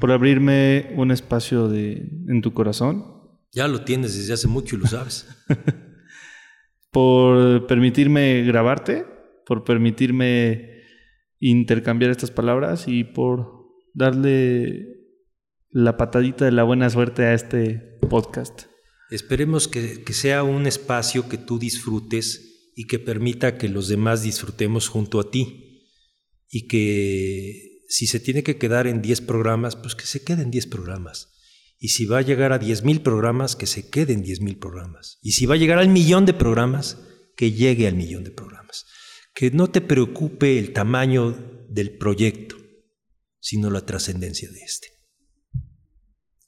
[0.01, 3.05] por abrirme un espacio de, en tu corazón.
[3.53, 5.29] Ya lo tienes desde hace mucho y lo sabes.
[6.91, 9.05] por permitirme grabarte,
[9.47, 10.83] por permitirme
[11.41, 14.99] intercambiar estas palabras y por darle
[15.71, 18.65] la patadita de la buena suerte a este podcast.
[19.11, 24.89] Esperemos que, sea un espacio que tú disfrutes y que permita que los demás disfrutemos
[24.89, 25.87] junto a ti.
[26.51, 30.67] Y que si se tiene que quedar en 10 programas, pues que se queden 10
[30.67, 31.38] programas.
[31.79, 35.19] Y si va a llegar a 10.000 programas, que se queden 10.000 programas.
[35.23, 36.99] Y si va a llegar al millón de programas,
[37.37, 38.85] que llegue al millón de programas.
[39.33, 42.57] Que no te preocupe el tamaño del proyecto,
[43.39, 44.89] sino la trascendencia de este.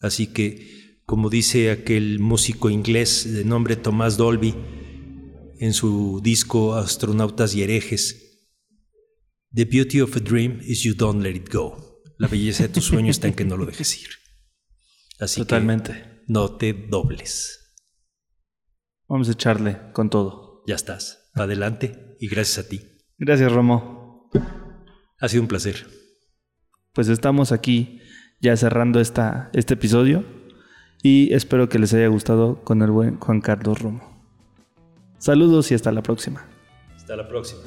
[0.01, 4.55] Así que, como dice aquel músico inglés de nombre Thomas Dolby
[5.61, 8.31] en su disco Astronautas y herejes,
[9.53, 12.03] The beauty of a dream is you don't let it go.
[12.19, 14.20] La belleza de tu sueño está en que no lo dejes ir.
[15.21, 16.23] Así Totalmente.
[16.27, 17.77] no te dobles.
[19.07, 20.63] Vamos a echarle con todo.
[20.67, 21.31] Ya estás.
[21.35, 22.81] Adelante y gracias a ti.
[23.19, 24.31] Gracias, Romo.
[25.19, 25.87] Ha sido un placer.
[26.95, 28.01] Pues estamos aquí
[28.41, 30.25] ya cerrando esta, este episodio
[31.03, 34.25] y espero que les haya gustado con el buen Juan Carlos Romo.
[35.19, 36.49] Saludos y hasta la próxima.
[36.97, 37.61] Hasta la próxima.